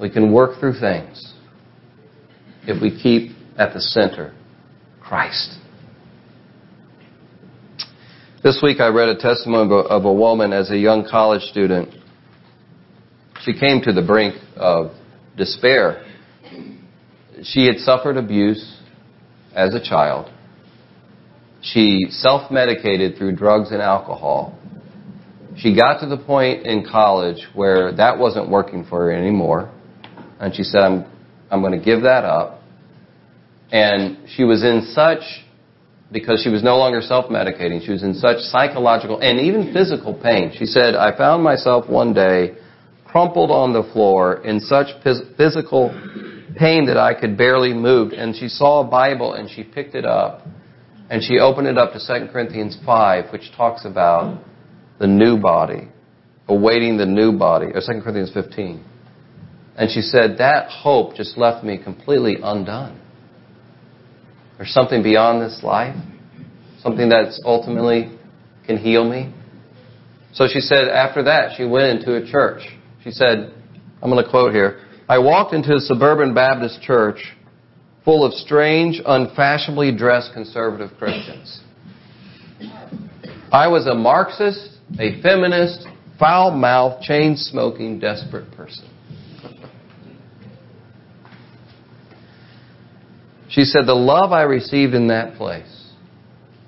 We 0.00 0.10
can 0.10 0.32
work 0.32 0.60
through 0.60 0.78
things 0.78 1.32
if 2.64 2.82
we 2.82 2.90
keep 2.90 3.36
at 3.56 3.72
the 3.72 3.80
center 3.80 4.34
Christ. 5.00 5.57
This 8.40 8.60
week 8.62 8.78
I 8.78 8.86
read 8.86 9.08
a 9.08 9.16
testimony 9.16 9.68
of 9.90 10.04
a 10.04 10.12
woman 10.12 10.52
as 10.52 10.70
a 10.70 10.78
young 10.78 11.04
college 11.10 11.42
student. 11.42 11.92
She 13.42 13.52
came 13.52 13.80
to 13.82 13.92
the 13.92 14.00
brink 14.00 14.36
of 14.56 14.92
despair. 15.36 16.06
She 17.42 17.66
had 17.66 17.78
suffered 17.78 18.16
abuse 18.16 18.80
as 19.56 19.74
a 19.74 19.82
child. 19.82 20.30
She 21.62 22.06
self 22.10 22.48
medicated 22.52 23.18
through 23.18 23.34
drugs 23.34 23.72
and 23.72 23.82
alcohol. 23.82 24.56
She 25.56 25.74
got 25.74 25.98
to 26.02 26.06
the 26.06 26.18
point 26.18 26.64
in 26.64 26.86
college 26.88 27.44
where 27.54 27.92
that 27.96 28.18
wasn't 28.18 28.48
working 28.48 28.84
for 28.84 29.06
her 29.06 29.12
anymore. 29.12 29.68
And 30.38 30.54
she 30.54 30.62
said, 30.62 30.82
I'm, 30.82 31.10
I'm 31.50 31.60
going 31.60 31.76
to 31.76 31.84
give 31.84 32.02
that 32.02 32.22
up. 32.24 32.62
And 33.72 34.28
she 34.28 34.44
was 34.44 34.62
in 34.62 34.92
such 34.92 35.22
because 36.10 36.42
she 36.42 36.48
was 36.48 36.62
no 36.62 36.78
longer 36.78 37.00
self-medicating. 37.02 37.84
She 37.84 37.92
was 37.92 38.02
in 38.02 38.14
such 38.14 38.38
psychological 38.38 39.20
and 39.20 39.40
even 39.40 39.72
physical 39.72 40.14
pain. 40.14 40.52
She 40.56 40.64
said, 40.64 40.94
I 40.94 41.16
found 41.16 41.42
myself 41.42 41.88
one 41.88 42.14
day 42.14 42.56
crumpled 43.04 43.50
on 43.50 43.72
the 43.72 43.82
floor 43.92 44.44
in 44.44 44.60
such 44.60 44.88
physical 45.02 45.90
pain 46.56 46.86
that 46.86 46.96
I 46.96 47.18
could 47.18 47.36
barely 47.36 47.74
move. 47.74 48.12
And 48.12 48.34
she 48.34 48.48
saw 48.48 48.80
a 48.80 48.90
Bible 48.90 49.34
and 49.34 49.50
she 49.50 49.64
picked 49.64 49.94
it 49.94 50.06
up 50.06 50.46
and 51.10 51.22
she 51.22 51.38
opened 51.38 51.68
it 51.68 51.78
up 51.78 51.92
to 51.92 51.98
2 51.98 52.32
Corinthians 52.32 52.76
5, 52.84 53.32
which 53.32 53.50
talks 53.56 53.84
about 53.84 54.42
the 54.98 55.06
new 55.06 55.38
body, 55.38 55.88
awaiting 56.48 56.98
the 56.98 57.06
new 57.06 57.32
body, 57.32 57.66
or 57.66 57.80
2 57.80 58.00
Corinthians 58.02 58.30
15. 58.32 58.84
And 59.76 59.90
she 59.90 60.00
said, 60.00 60.38
that 60.38 60.70
hope 60.70 61.14
just 61.14 61.38
left 61.38 61.64
me 61.64 61.78
completely 61.82 62.36
undone. 62.42 63.00
There's 64.58 64.72
something 64.72 65.02
beyond 65.02 65.40
this 65.40 65.62
life. 65.62 65.96
Something 66.82 67.08
that's 67.08 67.40
ultimately 67.44 68.18
can 68.66 68.76
heal 68.76 69.08
me. 69.08 69.32
So 70.32 70.46
she 70.52 70.60
said 70.60 70.88
after 70.88 71.22
that, 71.24 71.56
she 71.56 71.64
went 71.64 71.98
into 71.98 72.16
a 72.16 72.30
church. 72.30 72.62
She 73.02 73.10
said, 73.10 73.54
I'm 74.02 74.10
going 74.10 74.22
to 74.22 74.30
quote 74.30 74.52
here 74.52 74.80
I 75.08 75.18
walked 75.18 75.54
into 75.54 75.74
a 75.74 75.80
suburban 75.80 76.34
Baptist 76.34 76.82
church 76.82 77.34
full 78.04 78.24
of 78.24 78.34
strange, 78.34 79.00
unfashionably 79.04 79.96
dressed 79.96 80.32
conservative 80.34 80.90
Christians. 80.98 81.62
I 83.50 83.68
was 83.68 83.86
a 83.86 83.94
Marxist, 83.94 84.76
a 84.98 85.20
feminist, 85.22 85.86
foul 86.18 86.50
mouthed, 86.50 87.02
chain 87.02 87.36
smoking, 87.36 87.98
desperate 87.98 88.50
person. 88.52 88.88
She 93.48 93.64
said, 93.64 93.86
The 93.86 93.94
love 93.94 94.32
I 94.32 94.42
received 94.42 94.94
in 94.94 95.08
that 95.08 95.36
place 95.36 95.92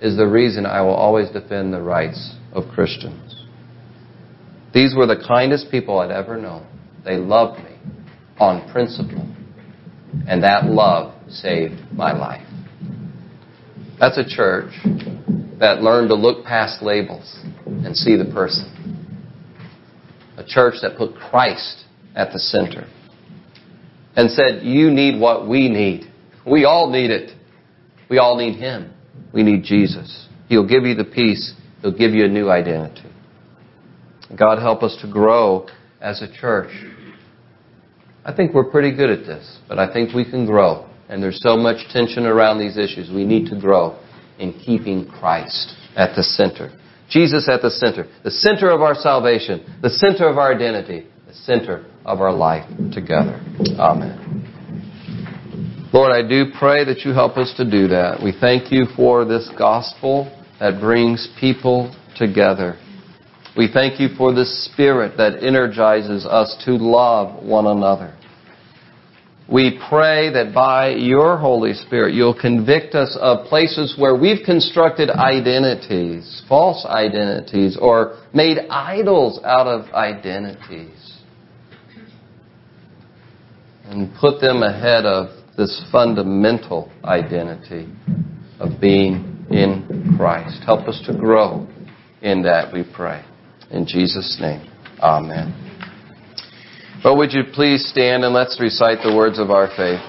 is 0.01 0.17
the 0.17 0.27
reason 0.27 0.65
I 0.65 0.81
will 0.81 0.95
always 0.95 1.29
defend 1.31 1.73
the 1.73 1.83
rights 1.83 2.35
of 2.53 2.65
Christians. 2.75 3.45
These 4.73 4.95
were 4.97 5.07
the 5.07 5.23
kindest 5.27 5.71
people 5.71 5.99
I'd 5.99 6.11
ever 6.11 6.37
known. 6.37 6.67
They 7.05 7.17
loved 7.17 7.63
me 7.63 7.77
on 8.39 8.71
principle. 8.73 9.27
And 10.27 10.43
that 10.43 10.65
love 10.65 11.15
saved 11.29 11.75
my 11.93 12.13
life. 12.13 12.47
That's 13.99 14.17
a 14.17 14.27
church 14.27 14.73
that 15.59 15.83
learned 15.83 16.09
to 16.09 16.15
look 16.15 16.45
past 16.45 16.83
labels 16.83 17.39
and 17.67 17.95
see 17.95 18.17
the 18.17 18.25
person. 18.33 18.77
A 20.39 20.45
church 20.45 20.77
that 20.83 20.97
put 20.97 21.15
Christ 21.15 21.85
at 22.17 22.33
the 22.33 22.39
center 22.39 22.89
and 24.17 24.31
said, 24.31 24.63
You 24.63 24.91
need 24.91 25.21
what 25.21 25.47
we 25.47 25.69
need. 25.69 26.10
We 26.47 26.65
all 26.65 26.91
need 26.91 27.11
it. 27.11 27.37
We 28.09 28.19
all 28.19 28.37
need 28.37 28.59
Him. 28.59 28.93
We 29.33 29.43
need 29.43 29.63
Jesus. 29.63 30.29
He'll 30.49 30.67
give 30.67 30.85
you 30.85 30.95
the 30.95 31.05
peace, 31.05 31.55
He'll 31.83 31.97
give 31.97 32.13
you 32.13 32.25
a 32.25 32.29
new 32.29 32.51
identity. 32.51 33.09
God 34.37 34.59
help 34.59 34.83
us 34.83 34.97
to 35.03 35.11
grow 35.11 35.67
as 36.01 36.23
a 36.23 36.33
church. 36.41 36.71
I 38.25 38.35
think 38.35 38.55
we're 38.55 38.71
pretty 38.71 38.95
good 38.95 39.11
at 39.11 39.27
this, 39.27 39.59
but 39.69 39.79
I 39.79 39.93
think 39.93 40.15
we 40.15 40.29
can 40.29 40.47
grow. 40.47 40.89
And 41.09 41.23
there's 41.23 41.41
so 41.43 41.57
much 41.57 41.89
tension 41.93 42.27
around 42.27 42.59
these 42.59 42.77
issues. 42.77 43.11
We 43.11 43.25
need 43.25 43.49
to 43.51 43.59
grow 43.59 43.99
in 44.39 44.53
keeping 44.53 45.09
Christ 45.09 45.75
at 45.97 46.15
the 46.15 46.23
center. 46.23 46.71
Jesus 47.09 47.49
at 47.49 47.63
the 47.63 47.71
center. 47.71 48.07
The 48.23 48.31
center 48.31 48.71
of 48.71 48.83
our 48.83 48.95
salvation. 48.95 49.79
The 49.83 49.91
center 49.91 50.29
of 50.29 50.39
our 50.39 50.55
identity. 50.55 51.09
The 51.27 51.35
center 51.35 51.85
of 52.05 52.21
our 52.21 52.33
life 52.33 52.69
together. 52.93 53.41
Amen. 53.79 54.40
Lord, 55.93 56.13
I 56.13 56.27
do 56.27 56.53
pray 56.57 56.85
that 56.85 57.01
you 57.01 57.13
help 57.13 57.37
us 57.37 57.53
to 57.57 57.69
do 57.69 57.89
that. 57.89 58.23
We 58.23 58.33
thank 58.39 58.71
you 58.71 58.85
for 58.95 59.25
this 59.25 59.51
gospel 59.59 60.31
that 60.61 60.81
brings 60.81 61.29
people 61.41 61.93
together. 62.17 62.79
We 63.57 63.69
thank 63.73 63.99
you 63.99 64.11
for 64.17 64.33
the 64.33 64.45
Spirit 64.45 65.17
that 65.17 65.43
energizes 65.43 66.25
us 66.25 66.57
to 66.65 66.77
love 66.77 67.43
one 67.43 67.67
another. 67.67 68.17
We 69.51 69.81
pray 69.89 70.33
that 70.33 70.55
by 70.55 70.91
your 70.91 71.37
Holy 71.37 71.75
Spirit, 71.75 72.15
you'll 72.15 72.41
convict 72.41 72.95
us 72.95 73.19
of 73.21 73.49
places 73.49 73.97
where 73.99 74.15
we've 74.15 74.45
constructed 74.47 75.11
identities, 75.11 76.45
false 76.49 76.87
identities, 76.87 77.77
or 77.81 78.17
made 78.33 78.59
idols 78.71 79.41
out 79.45 79.67
of 79.67 79.93
identities, 79.93 81.19
and 83.87 84.15
put 84.21 84.41
them 84.41 84.63
ahead 84.63 85.05
of 85.05 85.40
this 85.57 85.83
fundamental 85.91 86.91
identity 87.05 87.89
of 88.59 88.81
being 88.81 89.47
in 89.51 90.15
Christ. 90.17 90.63
Help 90.65 90.89
us 90.89 91.03
to 91.07 91.17
grow 91.17 91.67
in 92.23 92.43
that, 92.43 92.73
we 92.73 92.85
pray. 92.95 93.25
In 93.71 93.87
Jesus' 93.87 94.39
name, 94.41 94.69
Amen. 95.01 95.55
Well, 97.03 97.17
would 97.17 97.33
you 97.33 97.45
please 97.55 97.89
stand 97.89 98.25
and 98.25 98.35
let's 98.35 98.61
recite 98.61 98.99
the 99.03 99.17
words 99.17 99.39
of 99.39 99.51
our 99.51 99.69
faith. 99.69 100.01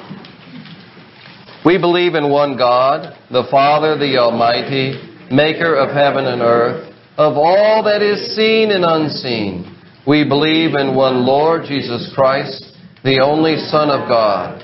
We 1.64 1.78
believe 1.78 2.16
in 2.16 2.30
one 2.30 2.58
God, 2.58 3.16
the 3.32 3.48
Father, 3.50 3.98
the 3.98 4.18
Almighty, 4.18 5.00
maker 5.32 5.76
of 5.76 5.96
heaven 5.96 6.26
and 6.26 6.42
earth, 6.42 6.94
of 7.18 7.38
all 7.38 7.84
that 7.86 8.02
is 8.02 8.36
seen 8.36 8.72
and 8.72 8.84
unseen. 8.84 9.78
We 10.06 10.28
believe 10.28 10.76
in 10.76 10.96
one 10.96 11.26
Lord 11.26 11.64
Jesus 11.66 12.12
Christ, 12.14 12.76
the 13.04 13.22
only 13.24 13.56
Son 13.56 13.90
of 13.90 14.10
God, 14.10 14.64